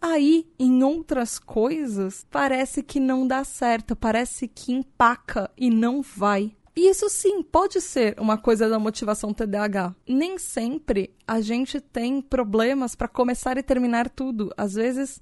Aí, 0.00 0.46
em 0.58 0.82
outras 0.82 1.38
coisas, 1.38 2.24
parece 2.30 2.82
que 2.82 3.00
não 3.00 3.26
dá 3.26 3.44
certo, 3.44 3.96
parece 3.96 4.46
que 4.46 4.72
empaca 4.72 5.50
e 5.56 5.70
não 5.70 6.02
vai. 6.02 6.54
E 6.76 6.90
isso 6.90 7.08
sim 7.08 7.42
pode 7.42 7.80
ser 7.80 8.20
uma 8.20 8.36
coisa 8.36 8.68
da 8.68 8.78
motivação 8.78 9.32
TDAH. 9.32 9.94
Nem 10.06 10.36
sempre 10.36 11.10
a 11.26 11.40
gente 11.40 11.80
tem 11.80 12.20
problemas 12.20 12.94
para 12.94 13.08
começar 13.08 13.56
e 13.56 13.62
terminar 13.62 14.10
tudo. 14.10 14.52
Às 14.58 14.74
vezes 14.74 15.18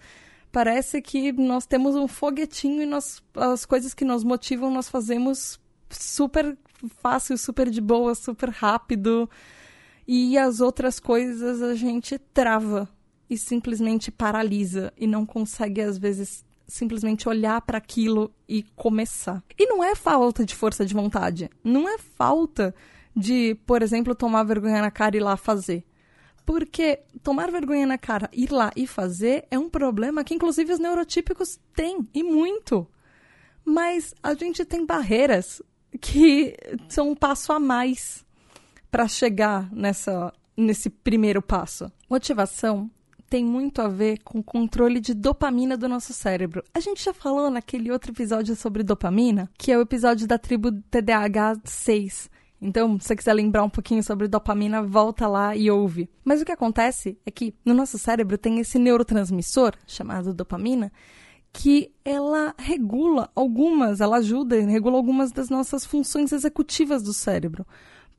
parece 0.51 1.01
que 1.01 1.31
nós 1.33 1.65
temos 1.65 1.95
um 1.95 2.09
foguetinho 2.09 2.83
e 2.83 2.87
nós, 2.87 3.23
as 3.37 3.65
coisas 3.65 3.95
que 3.95 4.05
nos 4.05 4.25
motivam 4.25 4.71
nós 4.71 4.89
fazemos 4.89 5.61
super 5.91 6.59
fácil, 7.01 7.39
super 7.39 7.71
de 7.71 7.81
boa, 7.81 8.17
super 8.17 8.51
rápido 8.51 9.31
e 10.07 10.37
as 10.37 10.61
outras 10.61 10.99
coisas 10.99 11.63
a 11.63 11.75
gente 11.75 12.19
trava 12.19 12.89
e 13.31 13.39
simplesmente 13.39 14.11
paralisa 14.11 14.93
e 14.97 15.07
não 15.07 15.25
consegue 15.25 15.81
às 15.81 15.99
vezes 15.99 16.44
simplesmente 16.67 17.29
olhar 17.29 17.61
para 17.61 17.79
aquilo 17.79 18.33
e 18.49 18.63
começar. 18.75 19.43
E 19.59 19.67
não 19.67 19.83
é 19.83 19.95
falta 19.95 20.45
de 20.45 20.55
força 20.55 20.85
de 20.85 20.95
vontade, 20.95 21.51
não 21.63 21.89
é 21.89 21.99
falta 21.99 22.75
de, 23.15 23.55
por 23.67 23.83
exemplo, 23.83 24.15
tomar 24.15 24.45
vergonha 24.45 24.81
na 24.81 24.91
cara 24.91 25.17
e 25.17 25.21
ir 25.21 25.23
lá 25.23 25.37
fazer. 25.37 25.85
Porque 26.45 27.01
tomar 27.23 27.51
vergonha 27.51 27.87
na 27.87 27.97
cara, 27.97 28.29
ir 28.33 28.51
lá 28.53 28.71
e 28.77 28.87
fazer 28.87 29.47
é 29.51 29.59
um 29.59 29.71
problema 29.71 30.23
que 30.23 30.35
inclusive 30.35 30.73
os 30.73 30.79
neurotípicos 30.79 31.59
têm 31.75 32.07
e 32.13 32.23
muito. 32.23 32.87
Mas 33.65 34.15
a 34.23 34.35
gente 34.35 34.65
tem 34.65 34.85
barreiras 34.85 35.63
que 36.01 36.55
são 36.89 37.11
um 37.11 37.15
passo 37.15 37.53
a 37.53 37.59
mais 37.59 38.25
para 38.91 39.09
chegar 39.09 39.73
nessa, 39.73 40.33
nesse 40.57 40.91
primeiro 40.91 41.41
passo? 41.41 41.91
Motivação 42.11 42.91
tem 43.35 43.45
muito 43.45 43.83
a 43.83 43.89
ver 43.89 44.21
com 44.23 44.39
o 44.39 44.45
controle 44.45 45.01
de 45.01 45.13
dopamina 45.13 45.77
do 45.77 45.89
nosso 45.89 46.13
cérebro. 46.13 46.63
A 46.73 46.79
gente 46.79 47.03
já 47.03 47.13
falou 47.13 47.51
naquele 47.51 47.91
outro 47.91 48.13
episódio 48.13 48.55
sobre 48.55 48.85
dopamina, 48.85 49.51
que 49.59 49.73
é 49.73 49.77
o 49.77 49.81
episódio 49.81 50.25
da 50.25 50.39
tribo 50.39 50.71
TDAH 50.71 51.57
6. 51.65 52.31
Então, 52.63 52.97
se 53.01 53.09
você 53.09 53.17
quiser 53.17 53.33
lembrar 53.33 53.65
um 53.65 53.69
pouquinho 53.69 54.05
sobre 54.05 54.29
dopamina, 54.29 54.85
volta 54.85 55.27
lá 55.27 55.57
e 55.57 55.69
ouve. 55.69 56.09
Mas 56.25 56.41
o 56.41 56.45
que 56.45 56.53
acontece 56.53 57.19
é 57.27 57.31
que 57.33 57.53
no 57.65 57.75
nosso 57.75 57.99
cérebro 57.99 58.39
tem 58.39 58.61
esse 58.61 58.79
neurotransmissor 58.79 59.73
chamado 59.85 60.33
dopamina 60.33 60.93
que 61.53 61.91
ela 62.05 62.55
regula 62.57 63.29
algumas, 63.35 64.01
ela 64.01 64.19
ajuda, 64.19 64.61
regula 64.61 64.97
algumas 64.97 65.33
das 65.33 65.51
nossas 65.51 65.85
funções 65.85 66.31
executivas 66.31 67.03
do 67.03 67.13
cérebro. 67.13 67.67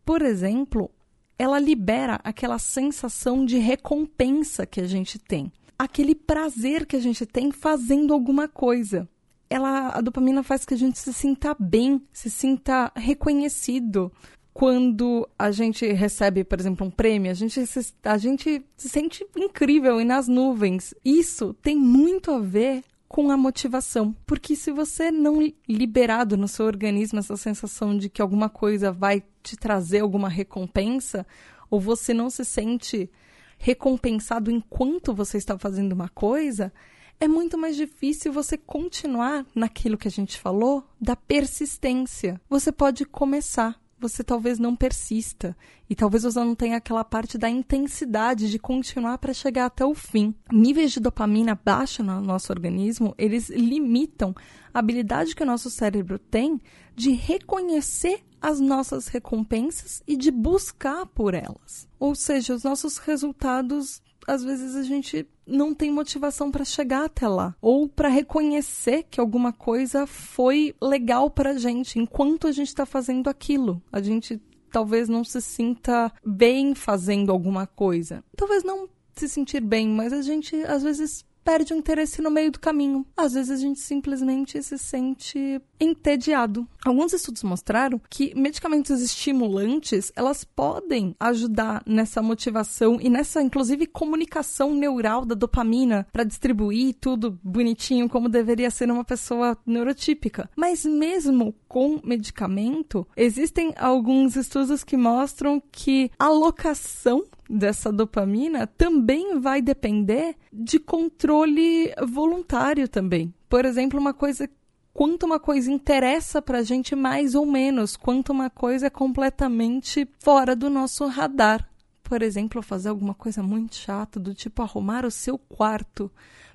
Por 0.03 0.21
exemplo, 0.21 0.91
ela 1.37 1.59
libera 1.59 2.19
aquela 2.23 2.57
sensação 2.57 3.45
de 3.45 3.57
recompensa 3.57 4.65
que 4.65 4.79
a 4.79 4.87
gente 4.87 5.19
tem, 5.19 5.51
aquele 5.77 6.15
prazer 6.15 6.85
que 6.85 6.95
a 6.95 6.99
gente 6.99 7.25
tem 7.25 7.51
fazendo 7.51 8.13
alguma 8.13 8.47
coisa. 8.47 9.07
Ela, 9.49 9.89
a 9.89 10.01
dopamina 10.01 10.41
faz 10.41 10.65
que 10.65 10.73
a 10.73 10.77
gente 10.77 10.97
se 10.97 11.13
sinta 11.13 11.55
bem, 11.59 12.01
se 12.11 12.29
sinta 12.29 12.91
reconhecido. 12.95 14.11
Quando 14.53 15.27
a 15.37 15.51
gente 15.51 15.85
recebe, 15.91 16.43
por 16.45 16.57
exemplo, 16.59 16.87
um 16.87 16.89
prêmio, 16.89 17.29
a 17.29 17.33
gente, 17.33 17.65
se, 17.67 17.93
a 18.03 18.17
gente 18.17 18.65
se 18.77 18.87
sente 18.87 19.25
incrível 19.35 19.99
e 19.99 20.05
nas 20.05 20.29
nuvens. 20.29 20.93
Isso 21.03 21.53
tem 21.55 21.75
muito 21.75 22.31
a 22.31 22.39
ver 22.39 22.81
com 23.15 23.31
a 23.31 23.37
motivação. 23.37 24.13
Porque 24.25 24.57
se 24.57 24.73
você 24.73 25.09
não 25.09 25.39
liberado 25.69 26.35
no 26.35 26.49
seu 26.49 26.65
organismo 26.65 27.19
essa 27.19 27.37
sensação 27.37 27.97
de 27.97 28.09
que 28.09 28.21
alguma 28.21 28.49
coisa 28.49 28.91
vai 28.91 29.23
te 29.41 29.55
trazer 29.55 30.01
alguma 30.01 30.27
recompensa, 30.27 31.25
ou 31.71 31.79
você 31.79 32.13
não 32.13 32.29
se 32.29 32.43
sente 32.43 33.09
recompensado 33.57 34.51
enquanto 34.51 35.13
você 35.13 35.37
está 35.37 35.57
fazendo 35.57 35.93
uma 35.93 36.09
coisa, 36.09 36.73
é 37.17 37.25
muito 37.25 37.57
mais 37.57 37.77
difícil 37.77 38.33
você 38.33 38.57
continuar 38.57 39.45
naquilo 39.55 39.97
que 39.97 40.09
a 40.09 40.11
gente 40.11 40.37
falou 40.37 40.85
da 40.99 41.15
persistência. 41.15 42.41
Você 42.49 42.69
pode 42.69 43.05
começar, 43.05 43.79
você 44.07 44.23
talvez 44.23 44.59
não 44.59 44.75
persista 44.75 45.55
e 45.89 45.95
talvez 45.95 46.23
você 46.23 46.39
não 46.39 46.55
tenha 46.55 46.77
aquela 46.77 47.03
parte 47.03 47.37
da 47.37 47.49
intensidade 47.49 48.49
de 48.49 48.59
continuar 48.59 49.17
para 49.17 49.33
chegar 49.33 49.65
até 49.65 49.85
o 49.85 49.93
fim. 49.93 50.33
Níveis 50.51 50.91
de 50.91 50.99
dopamina 50.99 51.59
baixa 51.63 52.03
no 52.03 52.21
nosso 52.21 52.51
organismo, 52.51 53.13
eles 53.17 53.49
limitam 53.49 54.35
a 54.73 54.79
habilidade 54.79 55.35
que 55.35 55.43
o 55.43 55.45
nosso 55.45 55.69
cérebro 55.69 56.19
tem 56.19 56.59
de 56.95 57.11
reconhecer 57.11 58.23
as 58.41 58.59
nossas 58.59 59.07
recompensas 59.07 60.03
e 60.07 60.15
de 60.15 60.29
buscar 60.29 61.05
por 61.07 61.33
elas. 61.33 61.87
Ou 61.99 62.13
seja, 62.13 62.53
os 62.53 62.63
nossos 62.63 62.97
resultados 62.97 64.01
às 64.27 64.43
vezes 64.43 64.75
a 64.75 64.83
gente 64.83 65.27
não 65.45 65.73
tem 65.73 65.91
motivação 65.91 66.49
para 66.51 66.65
chegar 66.65 67.05
até 67.05 67.27
lá 67.27 67.55
ou 67.61 67.87
para 67.87 68.09
reconhecer 68.09 69.03
que 69.03 69.19
alguma 69.19 69.53
coisa 69.53 70.07
foi 70.07 70.73
legal 70.81 71.29
para 71.29 71.57
gente 71.57 71.99
enquanto 71.99 72.47
a 72.47 72.51
gente 72.51 72.67
está 72.67 72.85
fazendo 72.85 73.29
aquilo. 73.29 73.81
A 73.91 74.01
gente 74.01 74.41
talvez 74.71 75.07
não 75.07 75.23
se 75.23 75.41
sinta 75.41 76.11
bem 76.25 76.75
fazendo 76.75 77.31
alguma 77.31 77.65
coisa. 77.65 78.23
Talvez 78.35 78.63
não 78.63 78.89
se 79.15 79.29
sentir 79.29 79.61
bem, 79.61 79.87
mas 79.87 80.11
a 80.11 80.21
gente 80.21 80.55
às 80.63 80.83
vezes 80.83 81.23
perde 81.45 81.73
o 81.73 81.77
interesse 81.77 82.23
no 82.23 82.31
meio 82.31 82.51
do 82.51 82.59
caminho. 82.59 83.05
Às 83.15 83.33
vezes 83.33 83.51
a 83.51 83.55
gente 83.55 83.79
simplesmente 83.79 84.61
se 84.63 84.77
sente 84.79 85.61
entediado. 85.79 86.67
Alguns 86.83 87.13
estudos 87.13 87.43
mostraram 87.43 88.01
que 88.09 88.33
medicamentos 88.35 88.99
estimulantes, 89.01 90.11
elas 90.15 90.43
podem 90.43 91.15
ajudar 91.19 91.83
nessa 91.85 92.21
motivação 92.21 92.99
e 92.99 93.09
nessa 93.09 93.41
inclusive 93.41 93.85
comunicação 93.85 94.73
neural 94.73 95.23
da 95.23 95.35
dopamina 95.35 96.07
para 96.11 96.23
distribuir 96.23 96.95
tudo 96.99 97.39
bonitinho 97.43 98.09
como 98.09 98.27
deveria 98.27 98.71
ser 98.71 98.89
uma 98.89 99.03
pessoa 99.03 99.55
neurotípica. 99.65 100.49
Mas 100.55 100.83
mesmo 100.83 101.53
com 101.67 101.99
medicamento, 102.03 103.07
existem 103.15 103.73
alguns 103.77 104.35
estudos 104.35 104.83
que 104.83 104.97
mostram 104.97 105.61
que 105.71 106.09
a 106.17 106.25
alocação 106.25 107.23
dessa 107.49 107.91
dopamina 107.91 108.67
também 108.67 109.39
vai 109.39 109.61
depender 109.61 110.35
de 110.51 110.79
controle 110.79 111.93
voluntário 112.07 112.87
também. 112.87 113.33
Por 113.49 113.65
exemplo, 113.65 113.99
uma 113.99 114.13
coisa 114.13 114.49
quanto 114.93 115.25
uma 115.25 115.39
coisa 115.39 115.69
interessa 115.69 116.41
pra 116.41 116.63
gente 116.63 116.95
mais 116.95 117.35
ou 117.35 117.45
menos, 117.45 117.97
quanto 117.97 118.31
uma 118.31 118.49
coisa 118.49 118.87
é 118.87 118.89
completamente 118.89 120.07
fora 120.19 120.55
do 120.55 120.69
nosso 120.69 121.05
radar. 121.07 121.69
Por 122.01 122.21
exemplo, 122.21 122.61
fazer 122.61 122.89
alguma 122.89 123.13
coisa 123.13 123.43
muito 123.43 123.75
chata, 123.75 124.19
do 124.19 124.33
tipo 124.33 124.61
arrumar 124.61 125.05
o 125.05 125.11
seu 125.11 125.37
quarto. 125.37 126.09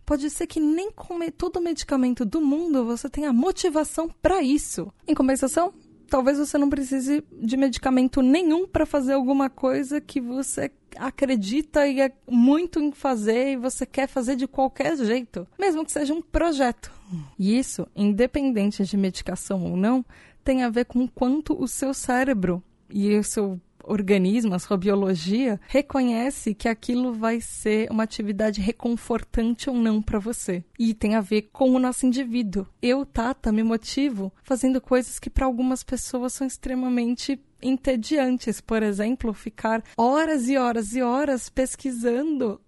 Pode 0.07 0.31
ser 0.31 0.47
que 0.47 0.59
nem 0.59 0.91
com 0.91 1.19
todo 1.31 1.59
o 1.59 1.63
medicamento 1.63 2.25
do 2.25 2.41
mundo 2.41 2.85
você 2.85 3.11
tenha 3.11 3.33
motivação 3.33 4.09
para 4.23 4.43
isso. 4.43 4.93
Em 5.07 5.15
compensação, 5.15 5.75
talvez 6.11 6.39
você 6.39 6.59
não 6.59 6.69
precise 6.69 7.25
de 7.33 7.57
medicamento 7.57 8.21
nenhum 8.21 8.67
para 8.67 8.85
fazer 8.85 9.15
alguma 9.15 9.49
coisa 9.49 10.01
que 10.01 10.21
você 10.21 10.71
acredita 10.97 11.87
e 11.87 12.01
é 12.01 12.13
muito 12.29 12.81
em 12.81 12.91
fazer 12.91 13.53
e 13.53 13.57
você 13.57 13.87
quer 13.87 14.09
fazer 14.09 14.35
de 14.35 14.49
qualquer 14.49 14.97
jeito, 14.97 15.47
mesmo 15.59 15.85
que 15.85 15.93
seja 15.93 16.13
um 16.13 16.21
projeto. 16.21 16.93
E 17.39 17.57
isso, 17.57 17.87
independente 17.95 18.85
de 18.85 18.97
medicação 18.97 19.65
ou 19.65 19.77
não, 19.77 20.05
tem 20.45 20.65
a 20.65 20.69
ver 20.69 20.87
com 20.87 21.07
quanto 21.07 21.61
o 21.61 21.69
seu 21.69 21.95
cérebro 21.95 22.63
e 22.91 23.17
o 23.17 23.23
seu 23.23 23.61
organismo, 23.91 24.57
biologia, 24.79 25.61
reconhece 25.67 26.55
que 26.55 26.69
aquilo 26.69 27.13
vai 27.13 27.41
ser 27.41 27.91
uma 27.91 28.05
atividade 28.05 28.61
reconfortante 28.61 29.69
ou 29.69 29.77
não 29.77 30.01
para 30.01 30.19
você. 30.19 30.65
E 30.79 30.95
tem 30.95 31.15
a 31.15 31.21
ver 31.21 31.51
com 31.53 31.71
o 31.71 31.79
nosso 31.79 32.07
indivíduo. 32.07 32.67
Eu, 32.81 33.05
Tata, 33.05 33.53
me 33.53 33.63
motivo 33.63 34.33
fazendo 34.43 34.81
coisas 34.81 35.19
que 35.19 35.29
para 35.29 35.47
algumas 35.47 35.83
pessoas 35.83 36.33
são 36.33 36.47
extremamente 36.47 37.41
entediantes. 37.63 38.61
Por 38.61 38.83
exemplo, 38.83 39.33
ficar 39.33 39.83
horas 39.97 40.49
e 40.49 40.57
horas 40.57 40.95
e 40.95 41.03
horas 41.03 41.49
pesquisando 41.49 42.61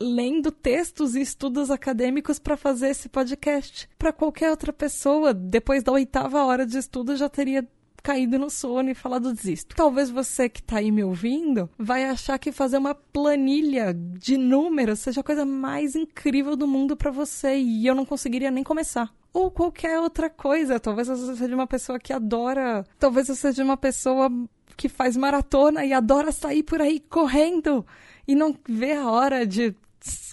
lendo 0.00 0.50
textos 0.50 1.14
e 1.14 1.20
estudos 1.20 1.70
acadêmicos 1.70 2.38
para 2.38 2.56
fazer 2.56 2.88
esse 2.88 3.08
podcast. 3.08 3.88
Para 3.98 4.12
qualquer 4.12 4.50
outra 4.50 4.72
pessoa, 4.72 5.34
depois 5.34 5.82
da 5.82 5.92
oitava 5.92 6.44
hora 6.44 6.66
de 6.66 6.78
estudo, 6.78 7.16
já 7.16 7.28
teria 7.28 7.66
caído 8.02 8.38
no 8.38 8.50
sono 8.50 8.90
e 8.90 8.94
falado 8.94 9.32
desisto. 9.32 9.76
Talvez 9.76 10.10
você 10.10 10.48
que 10.48 10.60
está 10.60 10.78
aí 10.78 10.90
me 10.90 11.04
ouvindo 11.04 11.70
vai 11.78 12.04
achar 12.04 12.38
que 12.38 12.52
fazer 12.52 12.78
uma 12.78 12.94
planilha 12.94 13.94
de 13.94 14.36
números 14.36 15.00
seja 15.00 15.20
a 15.20 15.24
coisa 15.24 15.44
mais 15.44 15.94
incrível 15.94 16.56
do 16.56 16.66
mundo 16.66 16.96
para 16.96 17.10
você 17.10 17.56
e 17.56 17.86
eu 17.86 17.94
não 17.94 18.04
conseguiria 18.04 18.50
nem 18.50 18.64
começar 18.64 19.12
ou 19.32 19.50
qualquer 19.50 19.98
outra 19.98 20.28
coisa. 20.28 20.78
Talvez 20.78 21.08
você 21.08 21.36
seja 21.36 21.54
uma 21.54 21.66
pessoa 21.66 21.98
que 21.98 22.12
adora. 22.12 22.84
Talvez 22.98 23.28
você 23.28 23.34
seja 23.34 23.64
uma 23.64 23.76
pessoa 23.76 24.30
que 24.76 24.88
faz 24.88 25.16
maratona 25.16 25.84
e 25.84 25.92
adora 25.92 26.32
sair 26.32 26.62
por 26.62 26.80
aí 26.80 27.00
correndo 27.00 27.84
e 28.26 28.34
não 28.34 28.54
vê 28.68 28.92
a 28.92 29.10
hora 29.10 29.46
de 29.46 29.74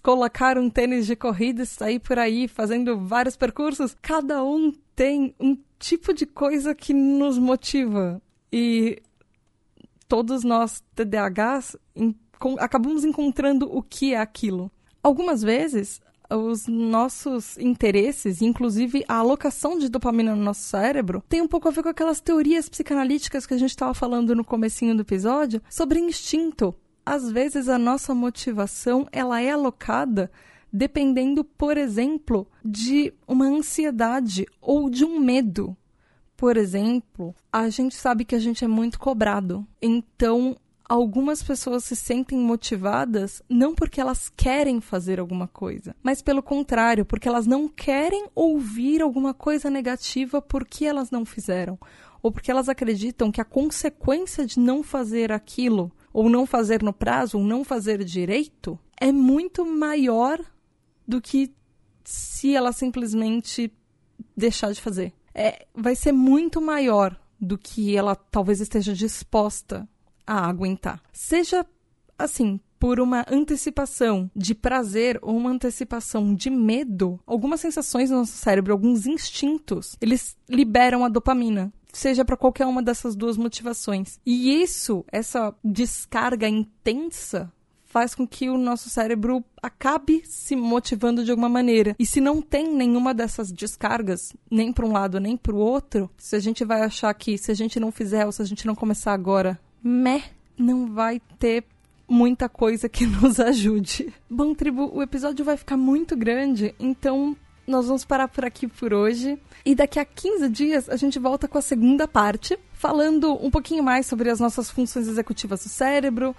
colocar 0.02 0.58
um 0.58 0.70
tênis 0.70 1.06
de 1.06 1.16
corrida 1.16 1.64
e 1.64 1.66
sair 1.66 2.00
por 2.00 2.18
aí 2.18 2.48
fazendo 2.48 2.98
vários 3.00 3.36
percursos. 3.36 3.96
Cada 4.02 4.44
um 4.44 4.72
tem 4.96 5.36
um 5.40 5.56
tipo 5.80 6.14
de 6.14 6.26
coisa 6.26 6.76
que 6.76 6.94
nos 6.94 7.38
motiva. 7.38 8.22
E 8.52 9.02
todos 10.08 10.44
nós, 10.44 10.84
TDAHs, 10.94 11.78
acabamos 12.60 13.04
encontrando 13.04 13.66
o 13.72 13.82
que 13.82 14.14
é 14.14 14.20
aquilo. 14.20 14.72
Algumas 15.02 15.42
vezes, 15.42 16.02
os 16.30 16.68
nossos 16.68 17.58
interesses, 17.58 18.42
inclusive 18.42 19.04
a 19.08 19.16
alocação 19.16 19.80
de 19.80 19.90
dopamina 19.90 20.36
no 20.36 20.44
nosso 20.44 20.62
cérebro, 20.62 21.24
tem 21.28 21.42
um 21.42 21.48
pouco 21.48 21.68
a 21.68 21.72
ver 21.72 21.82
com 21.82 21.90
aquelas 21.90 22.22
teorias 22.22 22.70
psicanalíticas 22.70 23.46
que 23.46 23.54
a 23.54 23.58
gente 23.58 23.72
estava 23.72 23.94
falando 23.94 24.36
no 24.36 24.44
comecinho 24.44 24.96
do 24.96 25.02
episódio 25.02 25.62
sobre 25.70 26.00
instinto. 26.00 26.76
Às 27.06 27.32
vezes 27.32 27.68
a 27.68 27.80
nossa 27.80 28.14
motivação 28.14 29.08
ela 29.12 29.42
é 29.42 29.52
alocada 29.52 30.30
dependendo, 30.72 31.44
por 31.44 31.78
exemplo, 31.78 32.48
de 32.64 33.14
uma 33.28 33.46
ansiedade 33.46 34.46
ou 34.62 34.90
de 34.90 35.04
um 35.04 35.20
medo. 35.20 35.76
Por 36.38 36.56
exemplo, 36.56 37.36
a 37.52 37.70
gente 37.70 37.96
sabe 37.96 38.24
que 38.24 38.36
a 38.36 38.40
gente 38.40 38.64
é 38.64 38.68
muito 38.68 38.98
cobrado. 39.00 39.68
Então, 39.82 40.56
algumas 40.90 41.44
pessoas 41.44 41.84
se 41.84 41.96
sentem 41.96 42.40
motivadas 42.40 43.44
não 43.48 43.76
porque 43.76 44.02
elas 44.02 44.28
querem 44.28 44.82
fazer 44.82 45.20
alguma 45.20 45.48
coisa, 45.48 45.96
mas 46.02 46.22
pelo 46.22 46.42
contrário, 46.42 47.06
porque 47.06 47.28
elas 47.28 47.46
não 47.46 47.68
querem 47.68 48.28
ouvir 48.34 49.02
alguma 49.02 49.34
coisa 49.34 49.70
negativa 49.70 50.42
porque 50.42 50.86
elas 50.86 51.12
não 51.12 51.24
fizeram, 51.26 51.78
ou 52.24 52.32
porque 52.32 52.50
elas 52.50 52.68
acreditam 52.68 53.32
que 53.32 53.40
a 53.40 53.46
consequência 53.46 54.46
de 54.46 54.60
não 54.60 54.82
fazer 54.82 55.32
aquilo, 55.32 55.92
ou 56.12 56.28
não 56.28 56.46
fazer 56.46 56.82
no 56.82 56.92
prazo, 56.92 57.38
ou 57.38 57.44
não 57.44 57.64
fazer 57.64 58.04
direito, 58.04 58.80
é 59.00 59.12
muito 59.12 59.64
maior 59.64 60.40
do 61.10 61.20
que 61.20 61.52
se 62.04 62.56
ela 62.56 62.72
simplesmente 62.72 63.74
deixar 64.38 64.72
de 64.72 64.80
fazer. 64.80 65.12
É, 65.34 65.66
vai 65.74 65.96
ser 65.96 66.12
muito 66.12 66.62
maior 66.62 67.20
do 67.40 67.58
que 67.58 67.96
ela 67.96 68.16
talvez 68.16 68.62
esteja 68.62 68.94
disposta 68.94 69.90
a 70.26 70.48
aguentar. 70.48 71.02
Seja 71.12 71.66
assim, 72.18 72.60
por 72.80 73.00
uma 73.00 73.26
antecipação 73.28 74.30
de 74.36 74.54
prazer 74.54 75.18
ou 75.24 75.36
uma 75.36 75.50
antecipação 75.50 76.36
de 76.36 76.52
medo, 76.52 77.20
algumas 77.26 77.60
sensações 77.60 78.12
no 78.12 78.18
nosso 78.18 78.34
cérebro, 78.34 78.74
alguns 78.74 79.08
instintos, 79.08 79.96
eles 80.00 80.38
liberam 80.48 81.04
a 81.04 81.10
dopamina. 81.10 81.74
Seja 81.92 82.24
para 82.24 82.38
qualquer 82.38 82.68
uma 82.68 82.84
dessas 82.84 83.16
duas 83.16 83.36
motivações. 83.36 84.20
E 84.24 84.62
isso, 84.62 85.04
essa 85.12 85.56
descarga 85.64 86.48
intensa 86.48 87.52
faz 87.90 88.14
com 88.16 88.26
que 88.26 88.50
o 88.50 88.58
nosso 88.58 88.90
cérebro 88.90 89.44
acabe 89.62 90.22
se 90.24 90.56
motivando 90.56 91.26
de 91.26 91.32
alguma 91.32 91.50
maneira. 91.50 91.96
E 92.00 92.06
se 92.06 92.22
não 92.22 92.42
tem 92.42 92.74
nenhuma 92.74 93.14
dessas 93.14 93.52
descargas, 93.52 94.34
nem 94.50 94.72
para 94.72 94.86
um 94.86 94.94
lado 94.94 95.20
nem 95.20 95.36
para 95.36 95.54
o 95.54 95.58
outro, 95.58 96.10
se 96.18 96.36
a 96.36 96.40
gente 96.40 96.64
vai 96.64 96.82
achar 96.82 97.14
que 97.14 97.38
se 97.38 97.52
a 97.52 97.56
gente 97.56 97.80
não 97.80 97.92
fizer 97.92 98.26
ou 98.26 98.32
se 98.32 98.42
a 98.42 98.46
gente 98.46 98.66
não 98.66 98.76
começar 98.76 99.12
agora, 99.12 99.60
meh, 99.84 100.24
não 100.58 100.94
vai 100.94 101.20
ter 101.40 101.66
muita 102.08 102.48
coisa 102.48 102.88
que 102.88 103.06
nos 103.08 103.40
ajude. 103.40 104.14
Bom, 104.30 104.54
tribo, 104.54 104.92
o 104.94 105.02
episódio 105.02 105.44
vai 105.44 105.58
ficar 105.58 105.78
muito 105.78 106.16
grande, 106.16 106.76
então 106.80 107.36
nós 107.66 107.88
vamos 107.88 108.06
parar 108.06 108.28
por 108.28 108.46
aqui 108.46 108.68
por 108.68 108.94
hoje. 108.94 109.38
E 109.66 109.76
daqui 109.76 110.00
a 110.00 110.06
15 110.06 110.50
dias 110.50 110.90
a 110.90 110.96
gente 110.96 111.20
volta 111.20 111.48
com 111.48 111.58
a 111.58 111.62
segunda 111.62 112.08
parte, 112.08 112.58
falando 112.74 113.34
um 113.44 113.52
pouquinho 113.52 113.84
mais 113.84 114.06
sobre 114.06 114.30
as 114.30 114.40
nossas 114.40 114.70
funções 114.70 115.08
executivas 115.08 115.64
do 115.64 115.70
cérebro, 115.70 116.36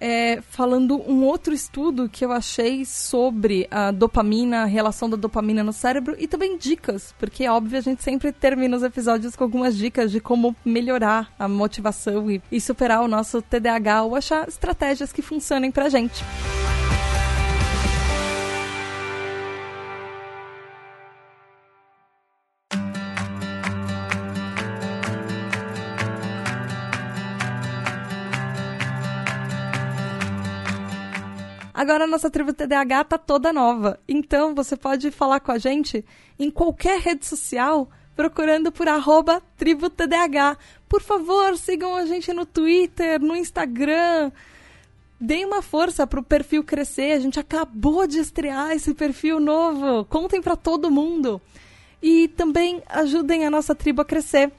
é, 0.00 0.40
falando 0.40 1.00
um 1.10 1.24
outro 1.24 1.52
estudo 1.52 2.08
que 2.08 2.24
eu 2.24 2.32
achei 2.32 2.84
sobre 2.84 3.66
a 3.70 3.90
dopamina, 3.90 4.62
a 4.62 4.66
relação 4.66 5.10
da 5.10 5.16
dopamina 5.16 5.62
no 5.62 5.72
cérebro 5.72 6.14
e 6.18 6.26
também 6.26 6.56
dicas, 6.56 7.14
porque 7.18 7.44
é 7.44 7.50
óbvio 7.50 7.78
a 7.78 7.82
gente 7.82 8.02
sempre 8.02 8.32
termina 8.32 8.76
os 8.76 8.82
episódios 8.82 9.34
com 9.34 9.44
algumas 9.44 9.76
dicas 9.76 10.10
de 10.10 10.20
como 10.20 10.54
melhorar 10.64 11.32
a 11.38 11.48
motivação 11.48 12.30
e, 12.30 12.40
e 12.50 12.60
superar 12.60 13.02
o 13.02 13.08
nosso 13.08 13.42
TDAH 13.42 14.04
ou 14.04 14.14
achar 14.14 14.48
estratégias 14.48 15.12
que 15.12 15.22
funcionem 15.22 15.70
pra 15.70 15.88
gente. 15.88 16.24
Agora 31.78 32.02
a 32.02 32.06
nossa 32.08 32.28
tribo 32.28 32.52
TDAH 32.52 33.04
tá 33.04 33.16
toda 33.16 33.52
nova. 33.52 34.00
Então 34.08 34.52
você 34.52 34.76
pode 34.76 35.12
falar 35.12 35.38
com 35.38 35.52
a 35.52 35.58
gente 35.58 36.04
em 36.36 36.50
qualquer 36.50 36.98
rede 36.98 37.24
social 37.24 37.88
procurando 38.16 38.72
por 38.72 38.88
arroba 38.88 39.40
tribo 39.56 39.88
TDAH. 39.88 40.58
Por 40.88 41.00
favor, 41.00 41.56
sigam 41.56 41.94
a 41.94 42.04
gente 42.04 42.32
no 42.32 42.44
Twitter, 42.44 43.20
no 43.20 43.36
Instagram. 43.36 44.32
Deem 45.20 45.44
uma 45.44 45.62
força 45.62 46.04
pro 46.04 46.20
perfil 46.20 46.64
crescer. 46.64 47.12
A 47.12 47.20
gente 47.20 47.38
acabou 47.38 48.08
de 48.08 48.18
estrear 48.18 48.72
esse 48.72 48.92
perfil 48.92 49.38
novo. 49.38 50.04
Contem 50.06 50.42
para 50.42 50.56
todo 50.56 50.90
mundo. 50.90 51.40
E 52.02 52.26
também 52.26 52.82
ajudem 52.88 53.46
a 53.46 53.50
nossa 53.50 53.72
tribo 53.72 54.02
a 54.02 54.04
crescer. 54.04 54.50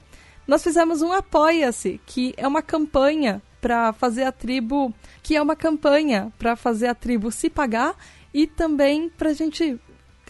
Nós 0.46 0.62
fizemos 0.62 1.02
um 1.02 1.12
Apoia-se, 1.12 2.00
que 2.06 2.32
é 2.38 2.48
uma 2.48 2.62
campanha 2.62 3.42
para 3.60 3.92
fazer 3.92 4.24
a 4.24 4.32
tribo, 4.32 4.94
que 5.22 5.36
é 5.36 5.42
uma 5.42 5.56
campanha 5.56 6.32
para 6.38 6.56
fazer 6.56 6.86
a 6.88 6.94
tribo 6.94 7.30
se 7.30 7.50
pagar 7.50 7.94
e 8.32 8.46
também 8.46 9.08
para 9.08 9.30
a 9.30 9.34
gente 9.34 9.78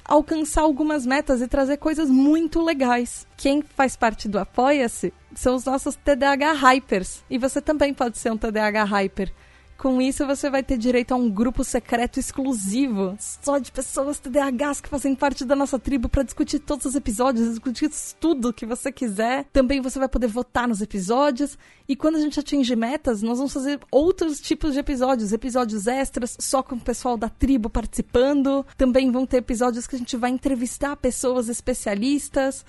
alcançar 0.05 0.63
algumas 0.63 1.07
metas 1.07 1.41
e 1.41 1.47
trazer 1.47 1.77
coisas 1.77 2.11
muito 2.11 2.63
legais. 2.63 3.27
Quem 3.37 3.63
faz 3.63 3.97
parte 3.97 4.29
do 4.29 4.39
Apoia-se 4.39 5.13
são 5.35 5.55
os 5.55 5.65
nossos 5.65 5.95
TDAH 5.95 6.53
Hypers. 6.53 7.23
E 7.31 7.39
você 7.39 7.61
também 7.61 7.95
pode 7.95 8.19
ser 8.19 8.33
um 8.33 8.37
TDAH 8.37 8.85
Hyper. 8.85 9.33
Com 9.81 9.99
isso, 9.99 10.27
você 10.27 10.51
vai 10.51 10.63
ter 10.63 10.77
direito 10.77 11.13
a 11.13 11.17
um 11.17 11.31
grupo 11.31 11.65
secreto 11.65 12.21
exclusivo, 12.21 13.17
só 13.19 13.57
de 13.57 13.73
pessoas 13.73 14.21
TDAHs 14.21 14.79
que 14.79 14.91
fazem 14.91 15.15
parte 15.15 15.43
da 15.43 15.57
nossa 15.57 15.79
tribo 15.79 16.07
para 16.07 16.23
discutir 16.23 16.59
todos 16.59 16.85
os 16.85 16.95
episódios, 16.95 17.49
discutir 17.49 17.91
tudo 18.21 18.53
que 18.53 18.67
você 18.67 18.93
quiser. 18.93 19.47
Também 19.51 19.81
você 19.81 19.99
vai 19.99 20.07
poder 20.07 20.27
votar 20.27 20.69
nos 20.69 20.83
episódios. 20.83 21.57
E 21.89 21.97
quando 21.97 22.17
a 22.17 22.21
gente 22.21 22.39
atingir 22.39 22.77
metas, 22.77 23.23
nós 23.23 23.39
vamos 23.39 23.55
fazer 23.55 23.81
outros 23.91 24.39
tipos 24.39 24.75
de 24.75 24.81
episódios, 24.81 25.33
episódios 25.33 25.87
extras, 25.87 26.37
só 26.39 26.63
com 26.63 26.75
o 26.75 26.81
pessoal 26.81 27.17
da 27.17 27.31
tribo 27.31 27.71
participando. 27.71 28.67
Também 28.77 29.11
vão 29.11 29.25
ter 29.25 29.39
episódios 29.39 29.87
que 29.87 29.97
a 29.97 29.99
gente 29.99 30.15
vai 30.15 30.29
entrevistar 30.29 30.95
pessoas 30.95 31.49
especialistas 31.49 32.67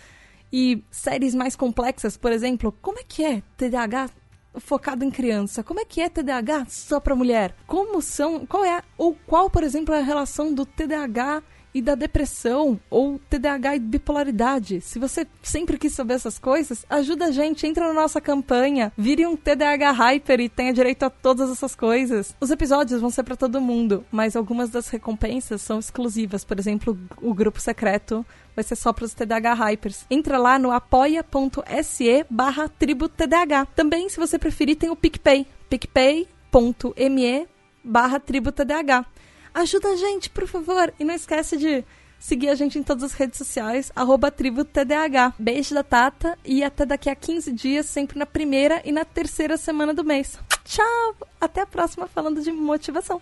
e 0.50 0.82
séries 0.90 1.36
mais 1.36 1.58
complexas, 1.58 2.16
por 2.16 2.32
exemplo, 2.32 2.74
como 2.82 3.00
é 3.00 3.04
que 3.04 3.26
é 3.26 3.44
TDAH 3.58 4.21
focado 4.60 5.06
em 5.06 5.12
criança. 5.12 5.64
Como 5.64 5.80
é 5.80 5.86
que 5.86 6.02
é 6.02 6.10
TDAH 6.10 6.66
só 6.70 7.00
para 7.00 7.16
mulher? 7.16 7.56
Como 7.68 8.02
são, 8.02 8.46
qual 8.46 8.66
é 8.66 8.82
ou 8.98 9.16
qual, 9.26 9.50
por 9.50 9.64
exemplo, 9.64 9.94
é 9.94 10.00
a 10.00 10.04
relação 10.04 10.54
do 10.54 10.66
TDAH 10.66 11.44
e 11.74 11.82
da 11.82 11.96
depressão 11.96 12.80
ou 12.90 13.20
TDAH 13.30 13.76
e 13.76 13.80
bipolaridade. 13.80 14.82
Se 14.82 15.00
você 15.00 15.26
sempre 15.42 15.78
quis 15.78 15.94
saber 15.94 16.16
essas 16.16 16.38
coisas, 16.38 16.86
ajuda 16.90 17.26
a 17.26 17.32
gente, 17.32 17.66
entra 17.66 17.88
na 17.88 17.94
nossa 17.94 18.20
campanha, 18.20 18.92
vire 18.98 19.26
um 19.26 19.36
TDAH 19.36 19.92
Hyper 19.92 20.40
e 20.42 20.50
tenha 20.50 20.74
direito 20.74 21.04
a 21.04 21.10
todas 21.10 21.50
essas 21.50 21.76
coisas. 21.76 22.36
Os 22.40 22.52
episódios 22.52 23.02
vão 23.02 23.10
ser 23.10 23.24
para 23.24 23.36
todo 23.36 23.62
mundo, 23.62 24.06
mas 24.12 24.36
algumas 24.36 24.70
das 24.70 24.88
recompensas 24.88 25.62
são 25.62 25.80
exclusivas. 25.80 26.44
Por 26.44 26.60
exemplo, 26.60 26.98
o 27.22 27.34
grupo 27.34 27.60
secreto 27.60 28.26
vai 28.56 28.64
ser 28.64 28.76
só 28.76 28.92
para 28.92 29.06
os 29.06 29.14
TDAH 29.14 29.54
Hypers. 29.54 30.06
Entra 30.10 30.38
lá 30.38 30.60
no 30.60 30.72
apoia.se 30.72 32.26
barra 32.30 32.68
tribo 32.68 33.08
TDAH. 33.08 33.66
Também, 33.68 34.10
se 34.10 34.20
você 34.20 34.38
preferir, 34.38 34.76
tem 34.76 34.90
o 34.90 34.96
PicPay. 34.96 35.48
picpay.me 35.70 37.48
barra 37.84 38.20
tribo 38.20 38.52
TDAH. 38.52 39.06
Ajuda 39.54 39.90
a 39.90 39.96
gente, 39.96 40.30
por 40.30 40.48
favor. 40.48 40.94
E 41.00 41.04
não 41.04 41.14
esquece 41.14 41.58
de 41.58 41.84
seguir 42.20 42.50
a 42.50 42.56
gente 42.56 42.78
em 42.78 42.84
todas 42.84 43.04
as 43.04 43.14
redes 43.14 43.38
sociais, 43.38 43.92
arroba 43.96 44.32
tribo 44.32 44.64
TDAH. 44.64 45.34
Beijo 45.38 45.74
da 45.74 45.84
Tata 45.84 46.38
e 46.46 46.64
até 46.64 46.86
daqui 46.86 47.10
a 47.10 47.16
15 47.16 47.52
dias, 47.52 47.88
sempre 47.88 48.18
na 48.18 48.26
primeira 48.26 48.82
e 48.86 48.92
na 48.92 49.04
terceira 49.04 49.58
semana 49.58 49.94
do 49.94 50.04
mês. 50.04 50.40
Tchau! 50.64 51.16
Até 51.40 51.62
a 51.62 51.66
próxima 51.66 52.08
falando 52.08 52.42
de 52.42 52.52
motivação. 52.52 53.22